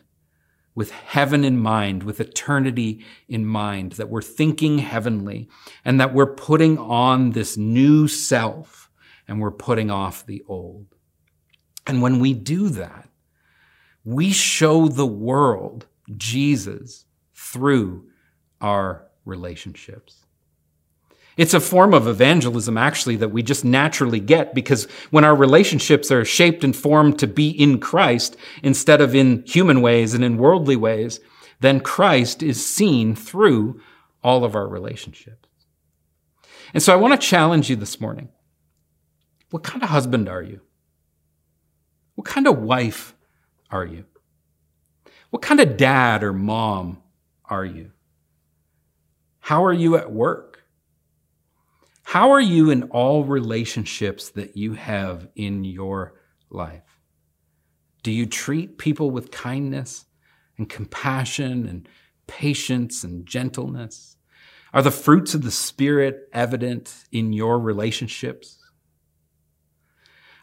with 0.75 0.91
heaven 0.91 1.45
in 1.45 1.59
mind, 1.59 2.03
with 2.03 2.21
eternity 2.21 3.05
in 3.29 3.45
mind, 3.45 3.93
that 3.93 4.09
we're 4.09 4.23
thinking 4.23 4.79
heavenly 4.79 5.49
and 5.85 6.01
that 6.01 6.15
we're 6.15 6.35
putting 6.35 6.79
on 6.79 7.33
this 7.33 7.57
new 7.57 8.09
self 8.09 8.91
and 9.29 9.41
we're 9.41 9.51
putting 9.51 9.91
off 9.91 10.25
the 10.25 10.43
old. 10.49 10.87
And 11.87 12.01
when 12.01 12.21
we 12.21 12.33
do 12.33 12.69
that, 12.71 13.09
we 14.05 14.33
show 14.33 14.89
the 14.89 15.07
world 15.07 15.87
Jesus 16.17 17.05
through 17.35 18.09
our 18.61 19.09
relationships. 19.25 20.22
It's 21.37 21.55
a 21.55 21.61
form 21.61 21.95
of 21.95 22.07
evangelism, 22.07 22.77
actually, 22.77 23.17
that 23.17 23.31
we 23.31 23.43
just 23.43 23.65
naturally 23.65 24.21
get 24.21 24.55
because 24.55 24.85
when 25.11 25.25
our 25.25 25.35
relationships 25.35 26.11
are 26.11 26.25
shaped 26.25 26.63
and 26.63 26.77
formed 26.77 27.19
to 27.21 27.27
be 27.27 27.49
in 27.49 27.81
Christ 27.81 28.37
instead 28.63 29.01
of 29.01 29.15
in 29.15 29.43
human 29.47 29.81
ways 29.81 30.13
and 30.13 30.23
in 30.23 30.37
worldly 30.37 30.77
ways, 30.77 31.21
then 31.61 31.81
Christ 31.81 32.43
is 32.43 32.65
seen 32.65 33.15
through 33.15 33.81
all 34.23 34.45
of 34.45 34.55
our 34.55 34.69
relationships. 34.69 35.49
And 36.75 36.83
so 36.83 36.93
I 36.93 36.97
want 36.97 37.19
to 37.19 37.27
challenge 37.27 37.71
you 37.71 37.77
this 37.77 38.01
morning. 38.01 38.29
What 39.51 39.63
kind 39.63 39.83
of 39.83 39.89
husband 39.89 40.29
are 40.29 40.43
you? 40.43 40.61
What 42.15 42.27
kind 42.27 42.47
of 42.47 42.59
wife 42.59 43.15
are 43.71 43.85
you? 43.85 44.05
What 45.31 45.43
kind 45.43 45.61
of 45.61 45.77
dad 45.77 46.23
or 46.23 46.33
mom 46.33 47.03
are 47.47 47.65
you? 47.65 47.93
How 49.41 49.65
are 49.65 49.73
you 49.73 49.97
at 49.97 50.13
work? 50.13 50.52
How 52.13 52.33
are 52.33 52.43
you 52.43 52.69
in 52.69 52.83
all 52.91 53.25
relationships 53.25 54.29
that 54.33 54.55
you 54.55 54.75
have 54.75 55.29
in 55.35 55.65
your 55.65 56.13
life? 56.51 57.01
Do 58.03 58.13
you 58.13 58.27
treat 58.27 58.77
people 58.77 59.11
with 59.11 59.31
kindness 59.31 60.05
and 60.59 60.69
compassion 60.69 61.67
and 61.67 61.89
patience 62.27 63.03
and 63.03 63.25
gentleness? 63.25 64.19
Are 64.75 64.83
the 64.83 64.91
fruits 64.91 65.33
of 65.33 65.41
the 65.41 65.51
Spirit 65.51 66.29
evident 66.35 66.95
in 67.13 67.33
your 67.33 67.59
relationships? 67.59 68.59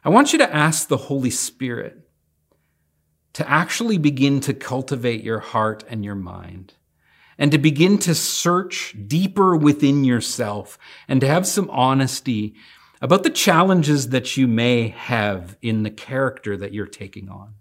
I 0.04 0.10
want 0.10 0.34
you 0.34 0.40
to 0.40 0.52
ask 0.52 0.88
the 0.88 0.98
Holy 0.98 1.30
Spirit 1.30 2.00
to 3.34 3.48
actually 3.48 4.00
begin 4.00 4.40
to 4.40 4.56
cultivate 4.56 5.24
your 5.24 5.40
heart 5.40 5.84
and 5.88 6.04
your 6.04 6.16
mind 6.16 6.74
and 7.40 7.54
to 7.54 7.58
begin 7.58 7.98
to 7.98 8.14
search 8.14 8.94
deeper 9.08 9.56
within 9.56 10.04
yourself 10.04 10.78
and 11.08 11.22
to 11.22 11.28
have 11.28 11.48
some 11.48 11.70
honesty 11.70 12.54
about 13.02 13.24
the 13.24 13.30
challenges 13.30 14.10
that 14.10 14.36
you 14.36 14.46
may 14.46 14.90
have 14.90 15.58
in 15.62 15.84
the 15.84 15.90
character 15.90 16.58
that 16.58 16.74
you're 16.74 16.86
taking 16.86 17.30
on. 17.30 17.56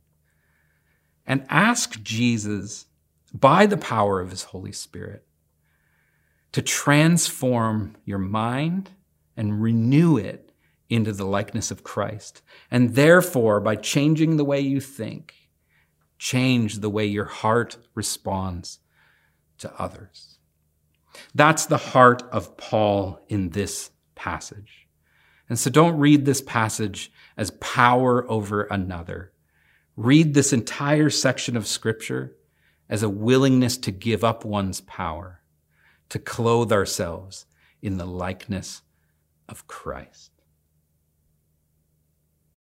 And 1.25 1.47
ask 1.49 2.03
Jesus, 2.03 2.87
by 3.33 3.67
the 3.67 3.77
power 3.77 4.21
of 4.21 4.31
his 4.31 4.43
Holy 4.45 4.73
Spirit, 4.73 5.25
to 6.51 6.61
transform 6.61 7.97
your 8.05 8.19
mind 8.19 8.91
and 9.37 9.63
renew 9.63 10.17
it 10.17 10.51
into 10.89 11.13
the 11.13 11.27
likeness 11.27 11.71
of 11.71 11.85
Christ. 11.85 12.43
And 12.69 12.97
therefore, 12.97 13.61
by 13.61 13.77
changing 13.77 14.39
the 14.39 14.45
way 14.45 14.59
you 14.59 14.81
think, 14.81 15.35
change 16.19 16.79
the 16.79 16.91
way 16.91 17.07
your 17.07 17.27
heart 17.27 17.77
responds 17.95 18.81
to 19.59 19.73
others. 19.81 20.39
That's 21.35 21.67
the 21.67 21.79
heart 21.79 22.23
of 22.31 22.57
Paul 22.57 23.21
in 23.29 23.51
this 23.51 23.91
passage. 24.15 24.87
And 25.49 25.59
so 25.59 25.71
don't 25.71 25.99
read 25.99 26.25
this 26.25 26.43
passage 26.43 27.11
as 27.37 27.51
power 27.53 28.31
over 28.31 28.65
another. 28.65 29.33
Read 29.97 30.35
this 30.35 30.53
entire 30.53 31.11
section 31.11 31.57
of 31.57 31.67
scripture 31.67 32.37
as 32.89 33.03
a 33.03 33.09
willingness 33.09 33.77
to 33.79 33.91
give 33.91 34.23
up 34.25 34.45
one's 34.45 34.81
power, 34.83 35.43
to 36.09 36.19
clothe 36.19 36.73
ourselves 36.73 37.47
in 37.83 37.99
the 37.99 38.07
likeness 38.07 38.83
of 39.49 39.67
Christ. 39.67 40.33